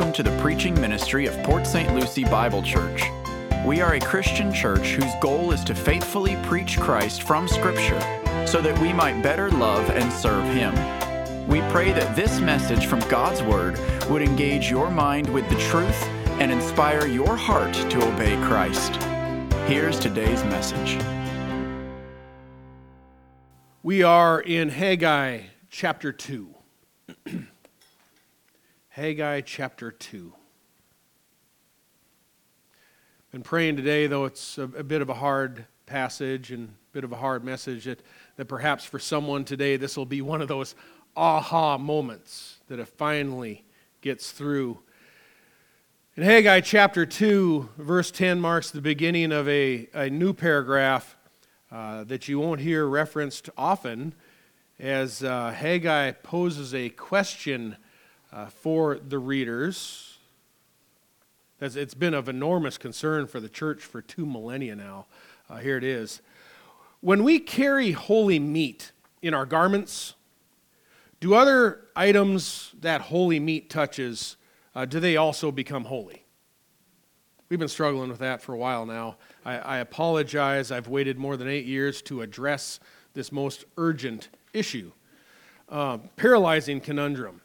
welcome 0.00 0.14
to 0.14 0.22
the 0.22 0.40
preaching 0.40 0.72
ministry 0.80 1.26
of 1.26 1.36
Port 1.42 1.66
St. 1.66 1.94
Lucie 1.94 2.24
Bible 2.24 2.62
Church. 2.62 3.02
We 3.66 3.82
are 3.82 3.96
a 3.96 4.00
Christian 4.00 4.50
church 4.50 4.92
whose 4.92 5.12
goal 5.20 5.52
is 5.52 5.62
to 5.64 5.74
faithfully 5.74 6.36
preach 6.44 6.80
Christ 6.80 7.24
from 7.24 7.46
Scripture 7.46 8.00
so 8.46 8.62
that 8.62 8.78
we 8.80 8.94
might 8.94 9.20
better 9.20 9.50
love 9.50 9.90
and 9.90 10.10
serve 10.10 10.46
Him. 10.54 10.72
We 11.46 11.60
pray 11.70 11.92
that 11.92 12.16
this 12.16 12.40
message 12.40 12.86
from 12.86 13.00
God's 13.10 13.42
Word 13.42 13.78
would 14.08 14.22
engage 14.22 14.70
your 14.70 14.90
mind 14.90 15.28
with 15.28 15.46
the 15.50 15.56
truth 15.56 16.02
and 16.40 16.50
inspire 16.50 17.06
your 17.06 17.36
heart 17.36 17.74
to 17.74 18.02
obey 18.02 18.36
Christ. 18.46 18.96
Here's 19.66 20.00
today's 20.00 20.42
message. 20.44 20.98
We 23.82 24.02
are 24.02 24.40
in 24.40 24.70
Haggai 24.70 25.42
chapter 25.68 26.10
2. 26.10 26.54
Haggai 28.94 29.42
chapter 29.42 29.92
2. 29.92 30.32
Been 33.30 33.42
praying 33.42 33.76
today, 33.76 34.08
though 34.08 34.24
it's 34.24 34.58
a, 34.58 34.64
a, 34.64 34.82
bit 34.82 35.00
of 35.00 35.08
a 35.08 35.14
hard 35.14 35.64
passage 35.86 36.50
and 36.50 36.70
a 36.70 36.92
bit 36.92 37.04
of 37.04 37.12
a 37.12 37.16
hard 37.16 37.44
message, 37.44 37.84
that, 37.84 38.02
that 38.34 38.46
perhaps 38.46 38.84
for 38.84 38.98
someone 38.98 39.44
today 39.44 39.76
this 39.76 39.96
will 39.96 40.06
be 40.06 40.20
one 40.20 40.42
of 40.42 40.48
those 40.48 40.74
aha 41.16 41.78
moments 41.78 42.56
that 42.66 42.80
it 42.80 42.88
finally 42.88 43.64
gets 44.00 44.32
through. 44.32 44.80
In 46.16 46.24
Haggai 46.24 46.58
chapter 46.58 47.06
2, 47.06 47.68
verse 47.78 48.10
10 48.10 48.40
marks 48.40 48.72
the 48.72 48.80
beginning 48.80 49.30
of 49.30 49.48
a, 49.48 49.88
a 49.94 50.10
new 50.10 50.32
paragraph 50.32 51.16
uh, 51.70 52.02
that 52.02 52.26
you 52.26 52.40
won't 52.40 52.60
hear 52.60 52.88
referenced 52.88 53.50
often 53.56 54.14
as 54.80 55.22
uh, 55.22 55.52
Haggai 55.52 56.10
poses 56.10 56.74
a 56.74 56.88
question 56.88 57.76
uh, 58.32 58.46
for 58.46 58.98
the 58.98 59.18
readers. 59.18 60.18
It's 61.60 61.94
been 61.94 62.14
of 62.14 62.28
enormous 62.28 62.78
concern 62.78 63.26
for 63.26 63.38
the 63.38 63.48
church 63.48 63.82
for 63.82 64.00
two 64.00 64.24
millennia 64.24 64.74
now. 64.74 65.06
Uh, 65.48 65.58
here 65.58 65.76
it 65.76 65.84
is. 65.84 66.22
When 67.00 67.22
we 67.22 67.38
carry 67.38 67.92
holy 67.92 68.38
meat 68.38 68.92
in 69.20 69.34
our 69.34 69.44
garments, 69.44 70.14
do 71.20 71.34
other 71.34 71.82
items 71.94 72.72
that 72.80 73.02
holy 73.02 73.38
meat 73.40 73.68
touches, 73.68 74.36
uh, 74.74 74.86
do 74.86 75.00
they 75.00 75.16
also 75.16 75.52
become 75.52 75.84
holy? 75.84 76.24
We've 77.50 77.58
been 77.58 77.68
struggling 77.68 78.08
with 78.08 78.20
that 78.20 78.40
for 78.40 78.54
a 78.54 78.58
while 78.58 78.86
now. 78.86 79.16
I, 79.44 79.58
I 79.58 79.78
apologize. 79.78 80.70
I've 80.70 80.88
waited 80.88 81.18
more 81.18 81.36
than 81.36 81.48
eight 81.48 81.66
years 81.66 82.00
to 82.02 82.22
address 82.22 82.80
this 83.12 83.32
most 83.32 83.64
urgent 83.76 84.28
issue. 84.54 84.92
Uh, 85.68 85.98
paralyzing 86.16 86.80
conundrum. 86.80 87.40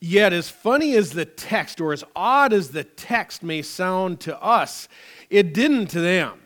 Yet, 0.00 0.32
as 0.32 0.48
funny 0.48 0.94
as 0.96 1.10
the 1.10 1.24
text, 1.24 1.80
or 1.80 1.92
as 1.92 2.04
odd 2.14 2.52
as 2.52 2.70
the 2.70 2.84
text 2.84 3.42
may 3.42 3.62
sound 3.62 4.20
to 4.20 4.40
us, 4.40 4.88
it 5.28 5.52
didn't 5.52 5.88
to 5.88 6.00
them. 6.00 6.40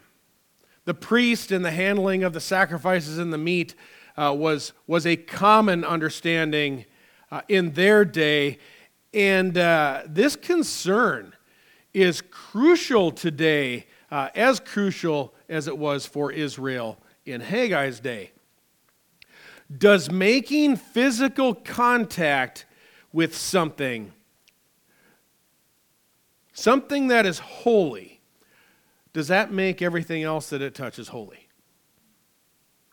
The 0.85 0.95
priest 0.95 1.53
and 1.53 1.65
the 1.65 1.71
handling 1.71 2.25
of 2.25 2.33
the 2.33 2.41
sacrifices 2.41 3.19
and 3.19 3.33
the 3.33 3.39
meat 3.39 3.75
uh, 4.17 4.35
was, 4.37 4.73
was 4.87 5.07
a 5.07 5.17
common 5.17 5.85
understanding 5.85 6.87
uh, 7.31 7.43
in 7.49 7.73
their 7.73 8.05
day. 8.05 8.59
And 9.13 9.57
uh, 9.59 10.03
this 10.07 10.35
concern 10.35 11.35
is 11.93 12.23
crucial 12.23 13.11
today, 13.11 13.87
uh, 14.11 14.31
as 14.35 14.61
crucial 14.61 15.35
as 15.49 15.69
it 15.69 15.77
was 15.77 16.07
for 16.07 16.33
Israel 16.33 16.99
in 17.27 17.43
Haggai's 17.43 18.01
day. 18.01 18.33
Does 19.77 20.11
making 20.11 20.77
physical 20.77 21.55
contact 21.55 22.67
with 23.13 23.37
something, 23.37 24.13
something 26.53 27.09
that 27.09 27.27
is 27.27 27.39
holy, 27.39 28.21
does 29.13 29.29
that 29.29 29.53
make 29.53 29.83
everything 29.83 30.23
else 30.23 30.51
that 30.51 30.63
it 30.63 30.75
touches 30.75 31.09
holy? 31.09 31.49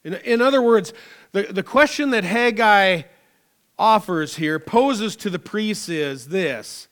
In, 0.03 0.16
in 0.16 0.41
other 0.41 0.62
words, 0.62 0.94
the, 1.31 1.44
the 1.44 1.63
question 1.63 2.09
that 2.09 2.24
Haggai 2.24 3.03
offers 3.78 4.35
here, 4.35 4.59
poses 4.59 5.16
to 5.16 5.30
the 5.30 5.40
priests 5.40 5.88
is 5.88 6.28
this 6.28 6.90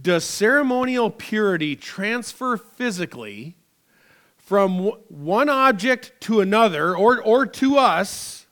Does 0.00 0.24
ceremonial 0.24 1.10
purity 1.10 1.74
transfer 1.74 2.56
physically 2.56 3.56
from 4.36 4.86
one 5.08 5.48
object 5.48 6.12
to 6.20 6.40
another 6.40 6.96
or, 6.96 7.20
or 7.20 7.46
to 7.46 7.78
us? 7.78 8.44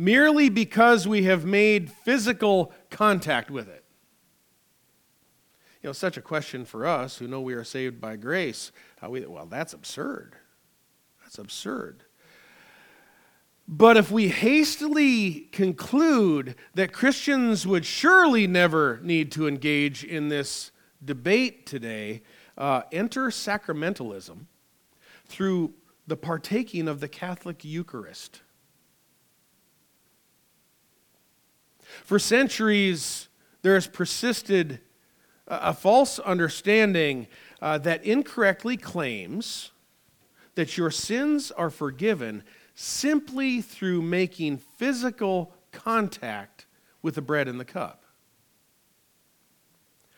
merely 0.00 0.48
because 0.48 1.06
we 1.06 1.24
have 1.24 1.44
made 1.44 1.92
physical 1.92 2.72
contact 2.90 3.50
with 3.50 3.68
it? 3.68 3.84
You 5.82 5.88
know, 5.88 5.92
such 5.92 6.16
a 6.16 6.22
question 6.22 6.64
for 6.64 6.86
us 6.86 7.16
who 7.16 7.26
know 7.26 7.40
we 7.40 7.54
are 7.54 7.64
saved 7.64 8.00
by 8.00 8.16
grace. 8.16 8.70
We, 9.06 9.24
well, 9.24 9.46
that's 9.46 9.72
absurd. 9.72 10.36
That's 11.22 11.38
absurd. 11.38 12.04
But 13.66 13.96
if 13.96 14.10
we 14.10 14.28
hastily 14.28 15.48
conclude 15.52 16.56
that 16.74 16.92
Christians 16.92 17.66
would 17.66 17.86
surely 17.86 18.46
never 18.46 18.98
need 19.02 19.30
to 19.32 19.46
engage 19.46 20.02
in 20.02 20.28
this 20.28 20.72
debate 21.02 21.66
today, 21.66 22.22
uh, 22.58 22.82
enter 22.92 23.28
sacramentalism 23.28 24.46
through 25.26 25.72
the 26.06 26.16
partaking 26.16 26.88
of 26.88 26.98
the 26.98 27.08
Catholic 27.08 27.64
Eucharist. 27.64 28.42
For 32.04 32.18
centuries, 32.18 33.28
there 33.62 33.74
has 33.74 33.86
persisted 33.86 34.80
a 35.46 35.74
false 35.74 36.18
understanding 36.18 37.26
uh, 37.60 37.78
that 37.78 38.04
incorrectly 38.04 38.76
claims 38.76 39.72
that 40.54 40.76
your 40.76 40.90
sins 40.90 41.50
are 41.50 41.70
forgiven 41.70 42.42
simply 42.74 43.60
through 43.60 44.02
making 44.02 44.58
physical 44.58 45.52
contact 45.72 46.66
with 47.02 47.14
the 47.14 47.22
bread 47.22 47.48
and 47.48 47.58
the 47.58 47.64
cup. 47.64 48.04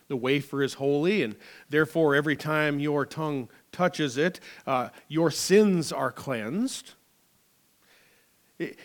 The 0.08 0.16
wafer 0.16 0.62
is 0.62 0.74
holy, 0.74 1.22
and 1.22 1.36
therefore, 1.70 2.14
every 2.14 2.36
time 2.36 2.78
your 2.78 3.06
tongue 3.06 3.48
touches 3.70 4.18
it, 4.18 4.40
uh, 4.66 4.90
your 5.08 5.30
sins 5.30 5.90
are 5.90 6.12
cleansed. 6.12 6.92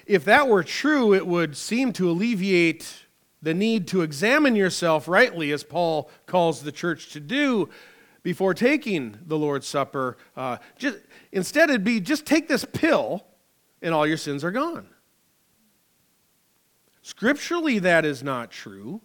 If 0.05 0.25
that 0.25 0.47
were 0.47 0.63
true, 0.63 1.13
it 1.13 1.27
would 1.27 1.57
seem 1.57 1.93
to 1.93 2.09
alleviate 2.09 3.05
the 3.41 3.53
need 3.53 3.87
to 3.89 4.01
examine 4.01 4.55
yourself 4.55 5.07
rightly, 5.07 5.51
as 5.51 5.63
Paul 5.63 6.09
calls 6.25 6.63
the 6.63 6.71
church 6.71 7.11
to 7.13 7.19
do 7.19 7.69
before 8.23 8.53
taking 8.53 9.17
the 9.25 9.37
Lord's 9.37 9.67
Supper. 9.67 10.17
Uh, 10.35 10.57
just, 10.77 10.97
instead, 11.31 11.69
it'd 11.69 11.83
be 11.83 11.99
just 11.99 12.25
take 12.25 12.47
this 12.47 12.65
pill 12.65 13.25
and 13.81 13.93
all 13.93 14.07
your 14.07 14.17
sins 14.17 14.43
are 14.43 14.51
gone. 14.51 14.87
Scripturally, 17.01 17.79
that 17.79 18.03
is 18.03 18.21
not 18.23 18.51
true. 18.51 19.01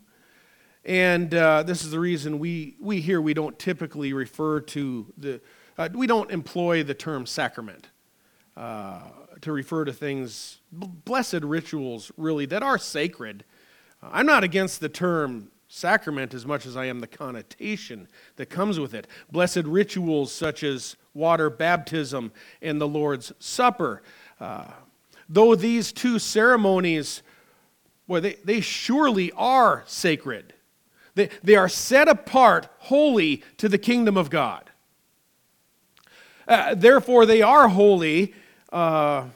And 0.85 1.33
uh, 1.33 1.63
this 1.63 1.85
is 1.85 1.93
the 1.93 2.01
reason 2.01 2.41
we, 2.41 2.77
we 2.81 3.01
here 3.01 3.21
we 3.21 3.35
don't 3.35 3.57
typically 3.59 4.13
refer 4.13 4.61
to 4.61 5.13
the, 5.17 5.41
uh, 5.79 5.89
we 5.93 6.09
don't 6.09 6.31
employ 6.31 6.83
the 6.83 6.95
term 6.95 7.27
sacrament. 7.27 7.91
Uh, 8.57 9.01
to 9.41 9.51
refer 9.51 9.85
to 9.85 9.93
things, 9.93 10.61
blessed 10.71 11.43
rituals, 11.43 12.13
really, 12.17 12.47
that 12.47 12.63
are 12.63 12.79
sacred. 12.79 13.45
I'm 14.03 14.27
not 14.27 14.45
against 14.45 14.81
the 14.81 14.89
term 14.89 15.51
sacrament 15.69 16.35
as 16.35 16.45
much 16.45 16.67
as 16.67 16.77
I 16.77 16.85
am 16.85 17.01
the 17.01 17.07
connotation 17.07 18.09
that 18.37 18.47
comes 18.47 18.79
with 18.79 18.95
it. 18.95 19.07
Blessed 19.31 19.65
rituals 19.65 20.33
such 20.33 20.63
as 20.63 20.97
water 21.15 21.49
baptism 21.49 22.31
and 22.61 22.81
the 22.81 22.87
Lord's 22.87 23.33
Supper. 23.39 24.03
Uh, 24.39 24.67
though 25.29 25.55
these 25.55 25.93
two 25.93 26.19
ceremonies, 26.19 27.23
well, 28.07 28.21
they, 28.21 28.35
they 28.45 28.61
surely 28.61 29.33
are 29.33 29.83
sacred. 29.87 30.53
They, 31.15 31.31
they 31.43 31.57
are 31.57 31.69
set 31.69 32.07
apart 32.07 32.69
holy 32.79 33.43
to 33.57 33.69
the 33.69 33.79
kingdom 33.79 34.17
of 34.17 34.31
God. 34.31 34.71
Uh, 36.47 36.75
therefore, 36.75 37.25
they 37.25 37.41
are 37.41 37.69
holy 37.69 38.35
uh, 38.73 39.27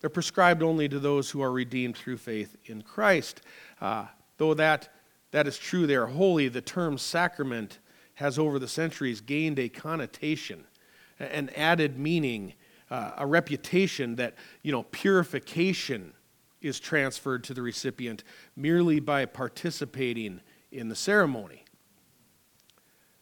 they're 0.00 0.10
prescribed 0.10 0.62
only 0.62 0.88
to 0.88 0.98
those 0.98 1.30
who 1.30 1.42
are 1.42 1.50
redeemed 1.50 1.96
through 1.96 2.18
faith 2.18 2.56
in 2.66 2.82
Christ. 2.82 3.42
Uh, 3.80 4.06
though 4.36 4.54
that, 4.54 4.88
that 5.32 5.46
is 5.46 5.58
true, 5.58 5.86
they 5.86 5.96
are 5.96 6.06
holy, 6.06 6.48
the 6.48 6.60
term 6.60 6.96
sacrament 6.96 7.80
has 8.14 8.38
over 8.38 8.58
the 8.58 8.68
centuries 8.68 9.20
gained 9.20 9.58
a 9.58 9.68
connotation, 9.68 10.64
an 11.18 11.50
added 11.56 11.98
meaning, 11.98 12.54
uh, 12.90 13.12
a 13.18 13.26
reputation 13.26 14.16
that 14.16 14.34
you 14.62 14.72
know 14.72 14.84
purification 14.84 16.12
is 16.62 16.80
transferred 16.80 17.44
to 17.44 17.52
the 17.52 17.62
recipient 17.62 18.24
merely 18.56 19.00
by 19.00 19.26
participating 19.26 20.40
in 20.70 20.88
the 20.88 20.94
ceremony. 20.94 21.64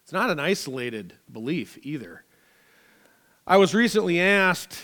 It's 0.02 0.12
not 0.12 0.30
an 0.30 0.38
isolated 0.38 1.14
belief 1.32 1.78
either. 1.82 2.24
I 3.46 3.56
was 3.56 3.74
recently 3.74 4.20
asked 4.20 4.78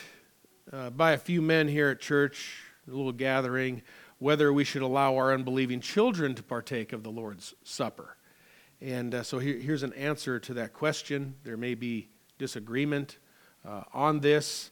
uh, 0.73 0.91
by 0.91 1.13
a 1.13 1.19
few 1.19 1.43
men 1.43 1.69
here 1.69 1.89
at 1.89 2.01
church, 2.01 2.63
a 2.87 2.91
little 2.91 3.13
gathering, 3.13 3.83
whether 4.19 4.53
we 4.53 4.65
should 4.65 4.83
allow 4.83 5.17
our 5.17 5.33
unbelieving 5.33 5.81
children 5.81 6.35
to 6.35 6.43
partake 6.43 6.93
of 6.93 7.03
the 7.03 7.11
Lord's 7.11 7.55
Supper. 7.65 8.17
And 8.81 9.15
uh, 9.15 9.23
so 9.23 9.39
here, 9.39 9.59
here's 9.59 9.83
an 9.83 9.93
answer 9.95 10.39
to 10.41 10.55
that 10.55 10.73
question. 10.73 11.35
There 11.45 11.57
may 11.57 11.75
be 11.75 12.09
disagreement 12.39 13.19
uh, 13.67 13.83
on 13.93 14.21
this, 14.21 14.71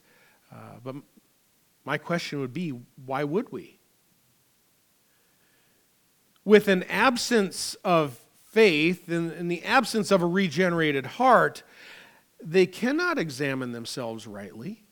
uh, 0.51 0.77
but 0.83 0.95
my 1.85 1.97
question 1.97 2.39
would 2.39 2.53
be 2.53 2.79
why 3.05 3.23
would 3.23 3.51
we? 3.51 3.79
With 6.45 6.67
an 6.67 6.83
absence 6.83 7.75
of 7.83 8.19
faith, 8.51 9.09
in, 9.09 9.31
in 9.31 9.47
the 9.47 9.63
absence 9.63 10.09
of 10.11 10.21
a 10.21 10.25
regenerated 10.25 11.05
heart, 11.05 11.61
they 12.41 12.65
cannot 12.65 13.19
examine 13.19 13.73
themselves 13.73 14.25
rightly. 14.25 14.85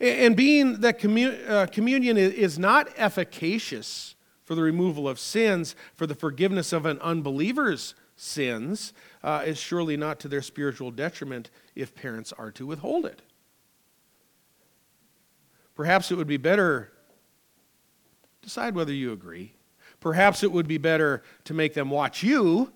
And 0.00 0.36
being 0.36 0.80
that 0.80 0.98
commun- 0.98 1.40
uh, 1.48 1.66
communion 1.66 2.16
is 2.16 2.58
not 2.58 2.88
efficacious 2.96 4.14
for 4.44 4.54
the 4.54 4.62
removal 4.62 5.08
of 5.08 5.18
sins, 5.18 5.74
for 5.94 6.06
the 6.06 6.14
forgiveness 6.14 6.72
of 6.72 6.86
an 6.86 6.98
unbeliever's 7.00 7.94
sins, 8.16 8.92
uh, 9.22 9.42
is 9.44 9.58
surely 9.58 9.96
not 9.96 10.20
to 10.20 10.28
their 10.28 10.42
spiritual 10.42 10.90
detriment 10.90 11.50
if 11.74 11.94
parents 11.94 12.32
are 12.32 12.50
to 12.52 12.66
withhold 12.66 13.04
it. 13.04 13.22
Perhaps 15.74 16.10
it 16.10 16.16
would 16.16 16.26
be 16.26 16.36
better, 16.36 16.92
decide 18.42 18.74
whether 18.74 18.92
you 18.92 19.12
agree. 19.12 19.52
Perhaps 20.00 20.42
it 20.42 20.52
would 20.52 20.68
be 20.68 20.78
better 20.78 21.22
to 21.44 21.54
make 21.54 21.74
them 21.74 21.90
watch 21.90 22.22
you 22.22 22.72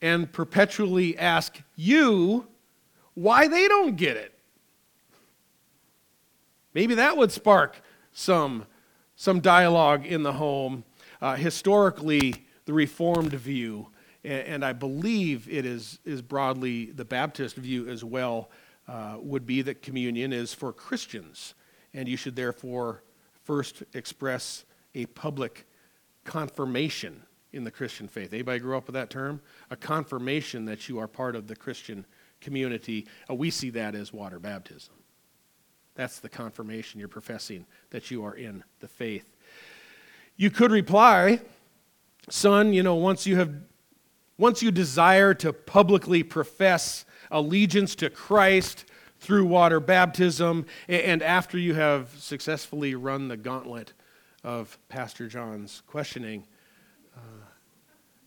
and 0.00 0.32
perpetually 0.32 1.18
ask 1.18 1.60
you 1.74 2.46
why 3.14 3.48
they 3.48 3.66
don't 3.66 3.96
get 3.96 4.16
it. 4.16 4.37
Maybe 6.78 6.94
that 6.94 7.16
would 7.16 7.32
spark 7.32 7.82
some 8.12 8.64
some 9.16 9.40
dialogue 9.40 10.06
in 10.06 10.22
the 10.22 10.34
home. 10.34 10.84
Uh, 11.20 11.34
historically, 11.34 12.46
the 12.66 12.72
Reformed 12.72 13.32
view, 13.32 13.88
and, 14.22 14.46
and, 14.46 14.64
I 14.64 14.74
believe 14.74 15.48
it 15.48 15.66
is, 15.66 15.98
is 16.04 16.22
broadly 16.22 16.92
the 16.92 17.04
Baptist 17.04 17.56
view 17.56 17.88
as 17.88 18.04
well, 18.04 18.48
uh, 18.86 19.16
would 19.18 19.44
be 19.44 19.60
that 19.62 19.82
communion 19.82 20.32
is 20.32 20.54
for 20.54 20.72
Christians, 20.72 21.54
and 21.94 22.08
you 22.08 22.16
should 22.16 22.36
therefore 22.36 23.02
first 23.42 23.82
express 23.94 24.64
a 24.94 25.06
public 25.06 25.66
confirmation 26.22 27.24
in 27.52 27.64
the 27.64 27.72
Christian 27.72 28.06
faith. 28.06 28.32
Anybody 28.32 28.60
grew 28.60 28.76
up 28.76 28.86
with 28.86 28.94
that 28.94 29.10
term? 29.10 29.40
A 29.72 29.76
confirmation 29.76 30.64
that 30.66 30.88
you 30.88 31.00
are 31.00 31.08
part 31.08 31.34
of 31.34 31.48
the 31.48 31.56
Christian 31.56 32.06
community. 32.40 33.08
Uh, 33.28 33.34
we 33.34 33.50
see 33.50 33.70
that 33.70 33.96
as 33.96 34.12
water 34.12 34.38
baptism. 34.38 34.94
That's 35.98 36.20
the 36.20 36.28
confirmation 36.28 37.00
you're 37.00 37.08
professing 37.08 37.66
that 37.90 38.08
you 38.08 38.24
are 38.24 38.32
in 38.32 38.62
the 38.78 38.86
faith. 38.86 39.34
You 40.36 40.48
could 40.48 40.70
reply, 40.70 41.40
son, 42.30 42.72
you 42.72 42.84
know, 42.84 42.94
once 42.94 43.26
you 43.26 43.34
have 43.34 43.52
once 44.38 44.62
you 44.62 44.70
desire 44.70 45.34
to 45.34 45.52
publicly 45.52 46.22
profess 46.22 47.04
allegiance 47.32 47.96
to 47.96 48.10
Christ 48.10 48.84
through 49.18 49.46
water 49.46 49.80
baptism, 49.80 50.66
and 50.86 51.20
after 51.20 51.58
you 51.58 51.74
have 51.74 52.10
successfully 52.16 52.94
run 52.94 53.26
the 53.26 53.36
gauntlet 53.36 53.92
of 54.44 54.78
Pastor 54.88 55.26
John's 55.26 55.82
questioning, 55.88 56.46
uh, 57.16 57.20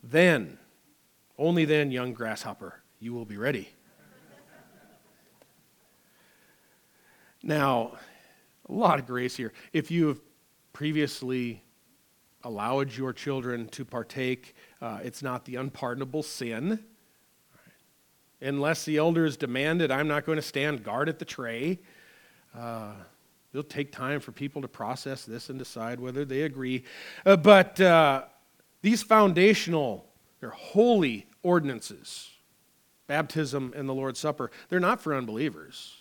then, 0.04 0.60
only 1.38 1.64
then, 1.64 1.90
young 1.90 2.12
grasshopper, 2.12 2.82
you 3.00 3.14
will 3.14 3.24
be 3.24 3.38
ready. 3.38 3.70
Now, 7.44 7.94
a 8.70 8.72
lot 8.72 9.00
of 9.00 9.08
grace 9.08 9.36
here. 9.36 9.52
If 9.74 9.90
you 9.90 10.08
have 10.10 10.20
previously 10.74 11.64
allowed 12.44 12.96
your 12.96 13.14
children 13.14 13.68
to 13.70 13.84
partake, 13.84 14.56
uh, 14.82 15.00
it's 15.04 15.24
not 15.24 15.46
the 15.46 15.56
unpardonable 15.56 16.24
sin. 16.24 16.84
Unless 18.42 18.86
the 18.86 18.98
elders 18.98 19.38
demand 19.38 19.82
it, 19.82 19.92
I'm 19.92 20.08
not 20.08 20.26
going 20.26 20.36
to 20.36 20.44
stand 20.44 20.84
guard 20.84 21.10
at 21.10 21.20
the 21.20 21.26
tray. 21.26 21.80
Uh, 22.58 22.94
it'll 23.54 23.64
take 23.64 23.92
time 23.92 24.20
for 24.20 24.32
people 24.32 24.62
to 24.62 24.68
process 24.68 25.26
this 25.26 25.50
and 25.50 25.58
decide 25.58 26.00
whether 26.00 26.26
they 26.26 26.44
agree. 26.44 26.84
Uh, 27.26 27.38
but 27.38 27.80
uh, 27.82 28.24
these 28.82 29.04
foundational, 29.04 30.06
they're 30.40 30.50
holy 30.50 31.28
ordinances, 31.44 32.30
baptism 33.08 33.74
and 33.76 33.90
the 33.90 33.94
Lord's 33.94 34.20
Supper, 34.20 34.52
they're 34.70 34.80
not 34.80 35.02
for 35.02 35.16
unbelievers. 35.16 36.01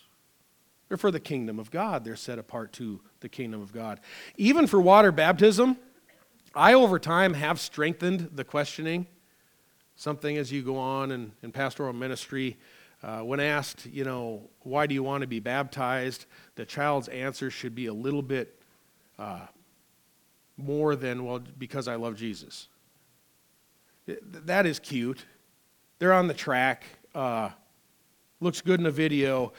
They're 0.91 0.97
for 0.97 1.09
the 1.09 1.21
kingdom 1.21 1.57
of 1.57 1.71
God. 1.71 2.03
They're 2.03 2.17
set 2.17 2.37
apart 2.37 2.73
to 2.73 2.99
the 3.21 3.29
kingdom 3.29 3.61
of 3.61 3.71
God. 3.71 4.01
Even 4.35 4.67
for 4.67 4.81
water 4.81 5.13
baptism, 5.13 5.77
I 6.53 6.73
over 6.73 6.99
time 6.99 7.33
have 7.33 7.61
strengthened 7.61 8.31
the 8.33 8.43
questioning. 8.43 9.07
Something 9.95 10.35
as 10.35 10.51
you 10.51 10.61
go 10.61 10.75
on 10.75 11.11
in, 11.11 11.31
in 11.43 11.53
pastoral 11.53 11.93
ministry, 11.93 12.57
uh, 13.03 13.19
when 13.19 13.39
asked, 13.39 13.85
you 13.85 14.03
know, 14.03 14.49
why 14.63 14.85
do 14.85 14.93
you 14.93 15.01
want 15.01 15.21
to 15.21 15.27
be 15.27 15.39
baptized, 15.39 16.25
the 16.55 16.65
child's 16.65 17.07
answer 17.07 17.49
should 17.49 17.73
be 17.73 17.85
a 17.85 17.93
little 17.93 18.21
bit 18.21 18.61
uh, 19.17 19.45
more 20.57 20.97
than, 20.97 21.23
well, 21.23 21.39
because 21.57 21.87
I 21.87 21.95
love 21.95 22.17
Jesus. 22.17 22.67
That 24.07 24.65
is 24.65 24.77
cute. 24.77 25.25
They're 25.99 26.11
on 26.11 26.27
the 26.27 26.33
track, 26.33 26.83
uh, 27.15 27.51
looks 28.41 28.59
good 28.59 28.81
in 28.81 28.85
a 28.87 28.91
video, 28.91 29.53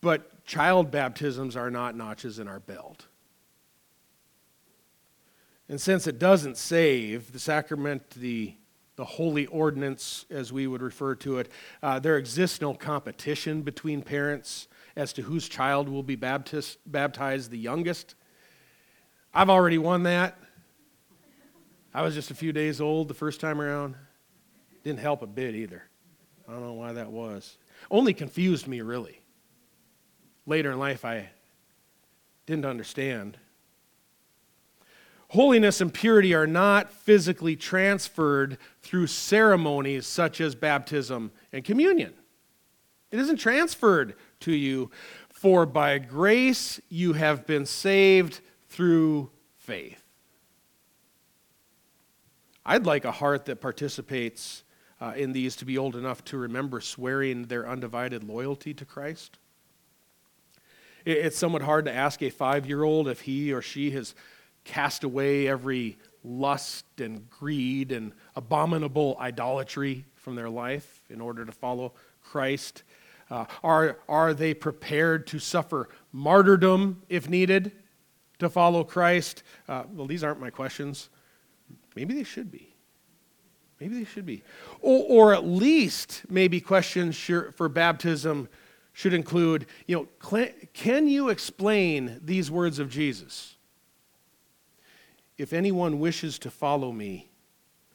but 0.00 0.30
child 0.46 0.90
baptisms 0.90 1.56
are 1.56 1.70
not 1.70 1.96
notches 1.96 2.38
in 2.38 2.48
our 2.48 2.60
belt. 2.60 3.06
And 5.68 5.80
since 5.80 6.06
it 6.06 6.20
doesn't 6.20 6.56
save, 6.56 7.32
the 7.32 7.40
sacrament, 7.40 8.10
the, 8.10 8.54
the 8.94 9.04
holy 9.04 9.46
ordinance, 9.46 10.24
as 10.30 10.52
we 10.52 10.68
would 10.68 10.80
refer 10.80 11.16
to 11.16 11.38
it, 11.38 11.50
uh, 11.82 11.98
there 11.98 12.16
exists 12.16 12.60
no 12.60 12.72
competition 12.72 13.62
between 13.62 14.00
parents 14.00 14.68
as 14.94 15.12
to 15.14 15.22
whose 15.22 15.48
child 15.48 15.88
will 15.88 16.04
be 16.04 16.14
baptist, 16.14 16.78
baptized 16.86 17.50
the 17.50 17.58
youngest. 17.58 18.14
I've 19.34 19.50
already 19.50 19.78
won 19.78 20.04
that. 20.04 20.38
I 21.92 22.02
was 22.02 22.14
just 22.14 22.30
a 22.30 22.34
few 22.34 22.52
days 22.52 22.80
old 22.80 23.08
the 23.08 23.14
first 23.14 23.40
time 23.40 23.60
around. 23.60 23.96
Didn't 24.84 25.00
help 25.00 25.22
a 25.22 25.26
bit 25.26 25.56
either. 25.56 25.82
I 26.48 26.52
don't 26.52 26.62
know 26.62 26.74
why 26.74 26.92
that 26.92 27.10
was. 27.10 27.58
Only 27.90 28.14
confused 28.14 28.68
me, 28.68 28.80
really 28.82 29.20
later 30.46 30.72
in 30.72 30.78
life 30.78 31.04
I 31.04 31.30
didn't 32.46 32.64
understand. 32.64 33.38
Holiness 35.30 35.80
and 35.80 35.92
purity 35.92 36.34
are 36.34 36.46
not 36.46 36.92
physically 36.92 37.56
transferred 37.56 38.58
through 38.80 39.08
ceremonies 39.08 40.06
such 40.06 40.40
as 40.40 40.54
baptism 40.54 41.32
and 41.52 41.64
communion. 41.64 42.14
It 43.10 43.18
isn't 43.18 43.38
transferred 43.38 44.14
to 44.40 44.52
you, 44.52 44.90
for 45.28 45.66
by 45.66 45.98
grace 45.98 46.80
you 46.88 47.14
have 47.14 47.46
been 47.46 47.66
saved 47.66 48.40
through 48.68 49.30
faith. 49.56 50.02
I'd 52.64 52.86
like 52.86 53.04
a 53.04 53.12
heart 53.12 53.44
that 53.46 53.60
participates 53.60 54.64
uh, 55.00 55.12
in 55.16 55.32
these 55.32 55.56
to 55.56 55.64
be 55.64 55.76
old 55.78 55.94
enough 55.94 56.24
to 56.24 56.38
remember 56.38 56.80
swearing 56.80 57.44
their 57.44 57.68
undivided 57.68 58.24
loyalty 58.24 58.74
to 58.74 58.84
Christ. 58.84 59.38
It's 61.06 61.38
somewhat 61.38 61.62
hard 61.62 61.84
to 61.84 61.94
ask 61.94 62.20
a 62.20 62.30
five 62.30 62.66
year 62.66 62.82
old 62.82 63.08
if 63.08 63.20
he 63.20 63.52
or 63.52 63.62
she 63.62 63.92
has 63.92 64.16
cast 64.64 65.04
away 65.04 65.46
every 65.46 65.98
lust 66.24 66.84
and 66.98 67.30
greed 67.30 67.92
and 67.92 68.12
abominable 68.34 69.16
idolatry 69.20 70.04
from 70.16 70.34
their 70.34 70.50
life 70.50 71.04
in 71.08 71.20
order 71.20 71.44
to 71.44 71.52
follow 71.52 71.92
Christ. 72.24 72.82
Uh, 73.30 73.44
are, 73.62 74.00
are 74.08 74.34
they 74.34 74.52
prepared 74.52 75.28
to 75.28 75.38
suffer 75.38 75.88
martyrdom 76.12 77.00
if 77.08 77.28
needed 77.28 77.70
to 78.40 78.50
follow 78.50 78.82
Christ? 78.82 79.44
Uh, 79.68 79.84
well, 79.92 80.08
these 80.08 80.24
aren't 80.24 80.40
my 80.40 80.50
questions. 80.50 81.08
Maybe 81.94 82.14
they 82.14 82.24
should 82.24 82.50
be. 82.50 82.74
Maybe 83.78 83.94
they 83.94 84.04
should 84.04 84.26
be. 84.26 84.42
Or, 84.80 85.04
or 85.08 85.34
at 85.34 85.44
least 85.44 86.22
maybe 86.28 86.60
questions 86.60 87.16
for 87.16 87.68
baptism 87.68 88.48
should 88.96 89.12
include, 89.12 89.66
you 89.86 89.94
know, 89.94 90.48
can 90.72 91.06
you 91.06 91.28
explain 91.28 92.18
these 92.24 92.50
words 92.50 92.78
of 92.78 92.88
Jesus? 92.88 93.56
If 95.36 95.52
anyone 95.52 96.00
wishes 96.00 96.38
to 96.38 96.50
follow 96.50 96.92
me, 96.92 97.28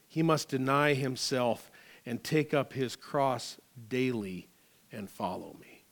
he 0.08 0.22
must 0.22 0.50
deny 0.50 0.94
himself 0.94 1.72
and 2.06 2.24
take 2.24 2.54
up 2.54 2.74
his 2.74 2.96
cross 2.96 3.58
daily 3.90 4.48
and 4.92 5.10
follow 5.10 5.56
me. 5.60 5.86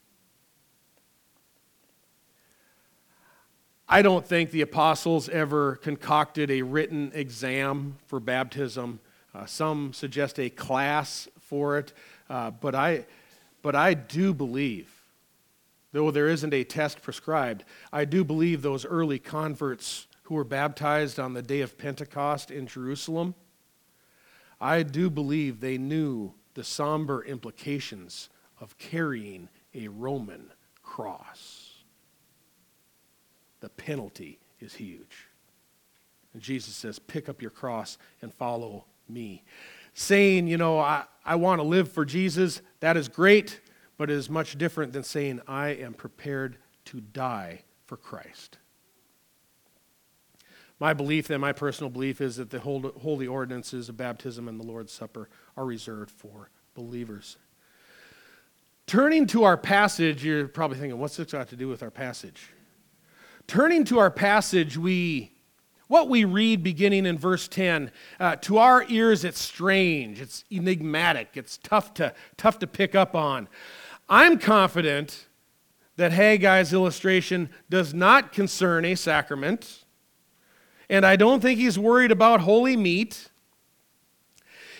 I 3.87 4.03
don't 4.03 4.23
think 4.23 4.51
the 4.51 4.61
apostles 4.61 5.27
ever 5.29 5.77
concocted 5.77 6.51
a 6.51 6.61
written 6.61 7.11
exam 7.15 7.97
for 8.05 8.19
baptism. 8.19 8.99
Uh, 9.33 9.47
some 9.47 9.91
suggest 9.91 10.39
a 10.39 10.51
class 10.51 11.27
for 11.39 11.79
it, 11.79 11.93
uh, 12.29 12.51
but, 12.51 12.75
I, 12.75 13.07
but 13.63 13.75
I 13.75 13.95
do 13.95 14.35
believe 14.35 14.97
Though 15.91 16.11
there 16.11 16.29
isn't 16.29 16.53
a 16.53 16.63
test 16.63 17.01
prescribed, 17.01 17.63
I 17.91 18.05
do 18.05 18.23
believe 18.23 18.61
those 18.61 18.85
early 18.85 19.19
converts 19.19 20.07
who 20.23 20.35
were 20.35 20.43
baptized 20.43 21.19
on 21.19 21.33
the 21.33 21.41
day 21.41 21.61
of 21.61 21.77
Pentecost 21.77 22.51
in 22.51 22.67
Jerusalem, 22.67 23.33
I 24.61 24.83
do 24.83 25.09
believe 25.09 25.59
they 25.59 25.77
knew 25.77 26.33
the 26.53 26.63
somber 26.63 27.23
implications 27.23 28.29
of 28.59 28.77
carrying 28.77 29.49
a 29.73 29.87
Roman 29.87 30.51
cross. 30.83 31.83
The 33.61 33.69
penalty 33.69 34.39
is 34.59 34.75
huge. 34.75 35.27
And 36.33 36.41
Jesus 36.41 36.75
says, 36.75 36.99
Pick 36.99 37.29
up 37.29 37.41
your 37.41 37.51
cross 37.51 37.97
and 38.21 38.33
follow 38.33 38.85
me. 39.07 39.43
Saying, 39.93 40.47
you 40.47 40.57
know, 40.57 40.79
I, 40.79 41.05
I 41.25 41.35
want 41.35 41.59
to 41.59 41.63
live 41.67 41.91
for 41.91 42.05
Jesus, 42.05 42.61
that 42.79 42.95
is 42.95 43.07
great, 43.07 43.59
but 43.99 44.09
it 44.09 44.13
is 44.13 44.29
much 44.29 44.57
different 44.57 44.93
than 44.93 45.03
saying, 45.03 45.41
I 45.45 45.71
am 45.71 45.93
prepared 45.93 46.55
to 46.85 47.01
die 47.01 47.63
for 47.85 47.97
Christ. 47.97 48.57
My 50.79 50.93
belief, 50.93 51.27
then, 51.27 51.41
my 51.41 51.51
personal 51.51 51.89
belief, 51.89 52.21
is 52.21 52.37
that 52.37 52.49
the 52.49 52.59
holy 52.61 53.27
ordinances 53.27 53.89
of 53.89 53.97
baptism 53.97 54.47
and 54.47 54.57
the 54.57 54.63
Lord's 54.63 54.93
Supper 54.93 55.27
are 55.57 55.65
reserved 55.65 56.11
for 56.11 56.49
believers. 56.75 57.35
Turning 58.87 59.27
to 59.27 59.43
our 59.43 59.57
passage, 59.57 60.23
you're 60.23 60.47
probably 60.47 60.77
thinking, 60.77 60.97
what's 60.97 61.17
this 61.17 61.33
got 61.33 61.49
to 61.49 61.57
do 61.57 61.67
with 61.67 61.83
our 61.83 61.91
passage? 61.91 62.51
Turning 63.47 63.83
to 63.83 63.99
our 63.99 64.09
passage, 64.09 64.77
we 64.77 65.33
what 65.89 66.07
we 66.07 66.23
read 66.23 66.63
beginning 66.63 67.05
in 67.05 67.17
verse 67.17 67.47
10 67.47 67.91
uh, 68.19 68.35
to 68.35 68.59
our 68.59 68.85
ears 68.89 69.23
it's 69.23 69.41
strange 69.41 70.21
it's 70.21 70.43
enigmatic 70.51 71.29
it's 71.33 71.57
tough 71.57 71.95
to 71.95 72.13
tough 72.37 72.59
to 72.59 72.67
pick 72.67 72.93
up 72.93 73.15
on 73.15 73.49
i'm 74.09 74.37
confident 74.37 75.27
that 75.95 76.11
haggai's 76.11 76.73
illustration 76.73 77.49
does 77.69 77.93
not 77.93 78.31
concern 78.31 78.83
a 78.85 78.95
sacrament 78.95 79.83
and 80.89 81.05
I 81.05 81.15
don't 81.15 81.39
think 81.39 81.59
he's 81.59 81.77
worried 81.77 82.11
about 82.11 82.41
holy 82.41 82.75
meat. 82.75 83.29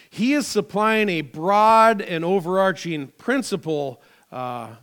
He 0.09 0.33
is 0.33 0.47
supplying 0.47 1.07
a 1.07 1.21
broad 1.21 2.01
and 2.01 2.25
overarching 2.25 3.09
principle. 3.09 4.01
Uh, 4.31 4.75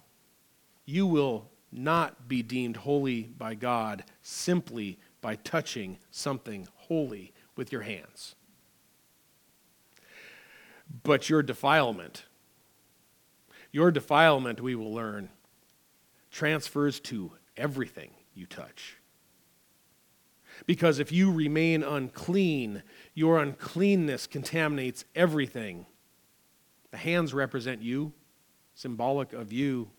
you 0.84 1.06
will 1.06 1.50
not 1.72 2.28
be 2.28 2.42
deemed 2.42 2.76
holy 2.76 3.22
by 3.22 3.54
God 3.56 4.04
simply 4.22 4.98
by 5.20 5.34
touching 5.34 5.98
something 6.12 6.68
holy 6.76 7.32
with 7.56 7.72
your 7.72 7.82
hands. 7.82 8.36
But 11.02 11.28
your 11.28 11.42
defilement, 11.42 12.25
your 13.76 13.90
defilement, 13.90 14.58
we 14.58 14.74
will 14.74 14.94
learn, 14.94 15.28
transfers 16.30 16.98
to 16.98 17.30
everything 17.58 18.08
you 18.34 18.46
touch. 18.46 18.96
Because 20.64 20.98
if 20.98 21.12
you 21.12 21.30
remain 21.30 21.82
unclean, 21.82 22.82
your 23.12 23.38
uncleanness 23.38 24.26
contaminates 24.26 25.04
everything. 25.14 25.84
The 26.90 26.96
hands 26.96 27.34
represent 27.34 27.82
you, 27.82 28.14
symbolic 28.74 29.34
of 29.34 29.52
you. 29.52 29.90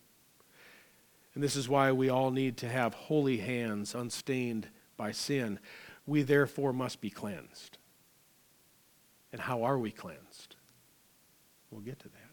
And 1.35 1.43
this 1.43 1.55
is 1.55 1.69
why 1.69 1.91
we 1.91 2.09
all 2.09 2.31
need 2.31 2.57
to 2.57 2.67
have 2.67 2.95
holy 2.95 3.37
hands, 3.37 3.93
unstained 3.93 4.69
by 4.97 5.11
sin. 5.11 5.59
We 6.07 6.23
therefore 6.23 6.73
must 6.73 6.99
be 6.99 7.11
cleansed. 7.11 7.77
And 9.31 9.39
how 9.39 9.61
are 9.61 9.77
we 9.77 9.91
cleansed? 9.91 10.55
We'll 11.69 11.81
get 11.81 11.99
to 11.99 12.09
that. 12.09 12.26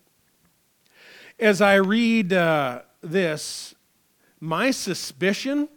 As 1.38 1.60
I 1.60 1.74
read 1.74 2.32
uh, 2.32 2.82
this, 3.02 3.74
my 4.40 4.70
suspicion 4.70 5.68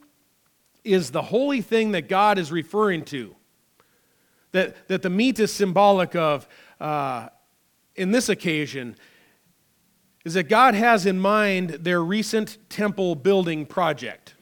is 0.84 1.12
the 1.12 1.22
holy 1.22 1.62
thing 1.62 1.92
that 1.92 2.08
God 2.08 2.38
is 2.38 2.52
referring 2.52 3.04
to. 3.06 3.36
That, 4.52 4.88
that 4.88 5.02
the 5.02 5.10
meat 5.10 5.40
is 5.40 5.52
symbolic 5.52 6.16
of, 6.16 6.48
uh, 6.80 7.30
in 7.96 8.12
this 8.12 8.30
occasion, 8.30 8.96
is 10.26 10.36
that 10.36 10.44
God 10.44 10.74
has 10.74 11.06
in 11.06 11.20
mind 11.20 11.70
their 11.70 12.04
recent 12.04 12.58
temple 12.70 13.16
building 13.16 13.66
project. 13.66 14.36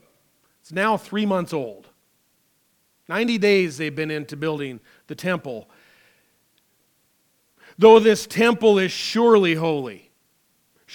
It's 0.61 0.71
now 0.71 0.97
three 0.97 1.25
months 1.25 1.53
old. 1.53 1.89
90 3.07 3.37
days 3.37 3.77
they've 3.77 3.95
been 3.95 4.11
into 4.11 4.35
building 4.35 4.79
the 5.07 5.15
temple. 5.15 5.69
Though 7.77 7.99
this 7.99 8.25
temple 8.25 8.79
is 8.79 8.91
surely 8.91 9.53
holy, 9.55 10.04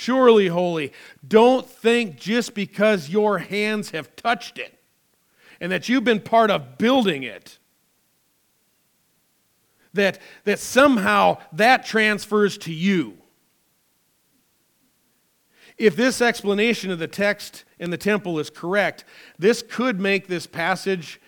surely 0.00 0.48
holy, 0.48 0.92
don't 1.26 1.68
think 1.68 2.18
just 2.18 2.54
because 2.54 3.10
your 3.10 3.38
hands 3.38 3.90
have 3.90 4.16
touched 4.16 4.58
it 4.58 4.78
and 5.60 5.70
that 5.70 5.88
you've 5.88 6.04
been 6.04 6.20
part 6.20 6.50
of 6.50 6.78
building 6.78 7.22
it. 7.22 7.58
That, 9.92 10.18
that 10.44 10.58
somehow 10.58 11.38
that 11.52 11.84
transfers 11.84 12.56
to 12.58 12.72
you. 12.72 13.18
If 15.76 15.96
this 15.96 16.22
explanation 16.22 16.90
of 16.90 16.98
the 16.98 17.08
text 17.08 17.64
in 17.78 17.90
the 17.90 17.98
temple 17.98 18.38
is 18.38 18.50
correct, 18.50 19.04
this 19.38 19.62
could 19.62 19.98
make 20.00 20.28
this 20.28 20.46
passage 20.46 21.20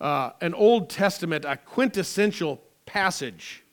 uh, 0.00 0.30
an 0.40 0.52
Old 0.52 0.90
Testament, 0.90 1.44
a 1.44 1.56
quintessential 1.56 2.60
passage 2.86 3.64